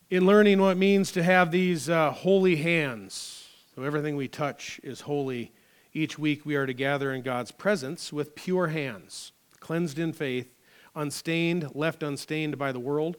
in 0.09 0.25
learning 0.25 0.59
what 0.59 0.71
it 0.71 0.77
means 0.77 1.11
to 1.11 1.23
have 1.23 1.51
these 1.51 1.89
uh, 1.89 2.11
holy 2.11 2.55
hands. 2.57 3.49
So 3.75 3.83
everything 3.83 4.15
we 4.15 4.27
touch 4.27 4.79
is 4.83 5.01
holy. 5.01 5.51
Each 5.93 6.17
week 6.17 6.45
we 6.45 6.55
are 6.55 6.65
to 6.65 6.73
gather 6.73 7.11
in 7.11 7.21
God's 7.21 7.51
presence 7.51 8.13
with 8.13 8.35
pure 8.35 8.67
hands, 8.67 9.33
cleansed 9.59 9.99
in 9.99 10.13
faith, 10.13 10.53
unstained, 10.97 11.69
left 11.75 12.03
unstained 12.03 12.57
by 12.57 12.71
the 12.71 12.79
world. 12.79 13.17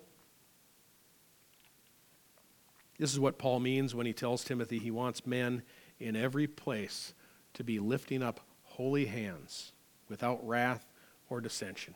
This 2.99 3.13
is 3.13 3.21
what 3.21 3.39
Paul 3.39 3.61
means 3.61 3.95
when 3.95 4.07
he 4.07 4.13
tells 4.13 4.43
Timothy 4.43 4.79
he 4.79 4.91
wants 4.91 5.27
men 5.27 5.63
in 6.01 6.17
every 6.17 6.47
place 6.47 7.15
to 7.55 7.63
be 7.63 7.79
lifting 7.79 8.23
up 8.23 8.41
holy 8.65 9.07
hands 9.07 9.73
without 10.09 10.47
wrath 10.47 10.87
or 11.31 11.41
dissension. 11.41 11.95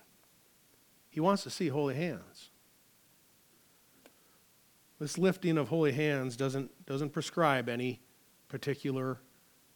He 1.11 1.21
wants 1.21 1.43
to 1.43 1.51
see 1.51 1.69
holy 1.69 1.97
hands. 1.97 2.51
This 5.01 5.19
lifting 5.19 5.59
of 5.59 5.69
holy 5.69 5.93
hands 5.93 6.37
doesn't, 6.37 6.87
doesn't 6.87 7.11
prescribe 7.11 7.69
any 7.69 8.01
particular 8.49 9.19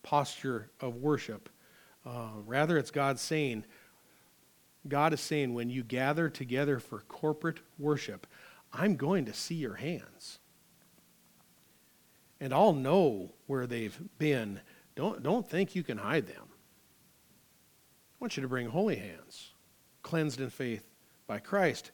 posture 0.05 0.71
of 0.81 0.97
worship. 0.97 1.49
Uh, 2.05 2.29
rather, 2.47 2.79
it's 2.79 2.93
God 2.93 3.19
saying, 3.19 3.65
God 4.89 5.13
is 5.13 5.21
saying, 5.21 5.55
when 5.55 5.71
you 5.71 5.83
gather 5.83 6.29
together 6.29 6.79
for 6.79 7.01
corporate 7.09 7.61
worship, 7.79 8.27
I'm 8.73 8.97
going 8.97 9.25
to 9.27 9.33
see 9.33 9.55
your 9.55 9.75
hands. 9.75 10.39
And 12.41 12.53
I'll 12.53 12.73
know 12.73 13.31
where 13.47 13.67
they've 13.67 13.99
been. 14.19 14.61
Don't, 14.95 15.23
don't 15.23 15.49
think 15.49 15.75
you 15.75 15.83
can 15.83 15.99
hide 15.99 16.27
them. 16.27 16.45
I 16.45 18.17
want 18.21 18.37
you 18.37 18.43
to 18.43 18.49
bring 18.49 18.69
holy 18.69 18.97
hands, 18.97 19.53
cleansed 20.03 20.41
in 20.41 20.51
faith 20.51 20.85
by 21.27 21.39
Christ. 21.39 21.91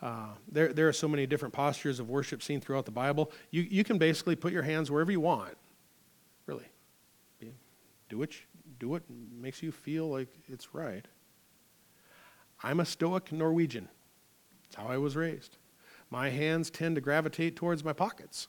Uh, 0.00 0.28
there, 0.50 0.72
there 0.72 0.88
are 0.88 0.92
so 0.92 1.08
many 1.08 1.26
different 1.26 1.54
postures 1.54 2.00
of 2.00 2.10
worship 2.10 2.42
seen 2.42 2.60
throughout 2.60 2.84
the 2.84 2.90
Bible. 2.90 3.30
You, 3.50 3.62
you 3.62 3.84
can 3.84 3.98
basically 3.98 4.36
put 4.36 4.52
your 4.52 4.62
hands 4.62 4.90
wherever 4.90 5.12
you 5.12 5.20
want, 5.20 5.56
really. 6.46 6.66
Do 8.08 8.18
what, 8.18 8.28
do 8.78 8.90
what 8.90 9.02
makes 9.40 9.62
you 9.62 9.72
feel 9.72 10.06
like 10.06 10.28
it's 10.46 10.74
right. 10.74 11.06
I'm 12.62 12.80
a 12.80 12.84
stoic 12.84 13.32
Norwegian. 13.32 13.88
That's 14.64 14.76
how 14.76 14.86
I 14.86 14.98
was 14.98 15.16
raised. 15.16 15.56
My 16.10 16.30
hands 16.30 16.70
tend 16.70 16.94
to 16.96 17.00
gravitate 17.00 17.56
towards 17.56 17.82
my 17.82 17.92
pockets. 17.92 18.48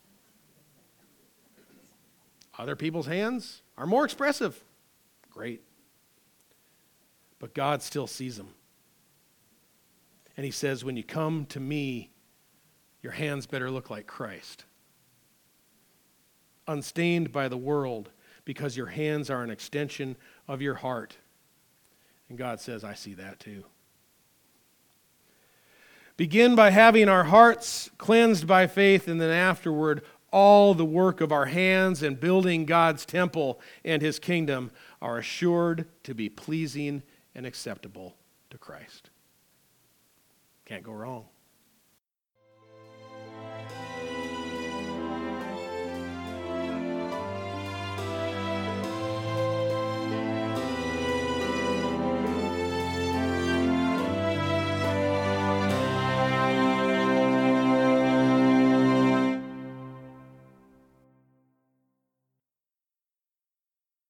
Other 2.57 2.75
people's 2.75 3.07
hands 3.07 3.61
are 3.77 3.87
more 3.87 4.05
expressive. 4.05 4.63
Great. 5.31 5.63
But 7.39 7.53
God 7.53 7.81
still 7.81 8.07
sees 8.07 8.37
them. 8.37 8.49
And 10.37 10.45
He 10.45 10.51
says, 10.51 10.83
when 10.83 10.97
you 10.97 11.03
come 11.03 11.45
to 11.47 11.59
me, 11.59 12.11
your 13.01 13.13
hands 13.13 13.47
better 13.47 13.71
look 13.71 13.89
like 13.89 14.07
Christ. 14.07 14.65
Unstained 16.67 17.31
by 17.31 17.47
the 17.47 17.57
world, 17.57 18.09
because 18.45 18.77
your 18.77 18.87
hands 18.87 19.29
are 19.29 19.43
an 19.43 19.49
extension 19.49 20.15
of 20.47 20.61
your 20.61 20.75
heart. 20.75 21.17
And 22.29 22.37
God 22.37 22.59
says, 22.59 22.83
I 22.83 22.93
see 22.93 23.13
that 23.15 23.39
too. 23.39 23.65
Begin 26.15 26.55
by 26.55 26.69
having 26.69 27.09
our 27.09 27.23
hearts 27.23 27.89
cleansed 27.97 28.45
by 28.45 28.67
faith, 28.67 29.07
and 29.07 29.19
then 29.19 29.31
afterward, 29.31 30.03
all 30.31 30.73
the 30.73 30.85
work 30.85 31.21
of 31.21 31.31
our 31.31 31.45
hands 31.45 32.01
and 32.01 32.19
building 32.19 32.65
God's 32.65 33.05
temple 33.05 33.59
and 33.85 34.01
his 34.01 34.19
kingdom 34.19 34.71
are 35.01 35.17
assured 35.19 35.85
to 36.03 36.15
be 36.15 36.29
pleasing 36.29 37.03
and 37.35 37.45
acceptable 37.45 38.15
to 38.49 38.57
Christ. 38.57 39.09
Can't 40.65 40.83
go 40.83 40.91
wrong. 40.91 41.25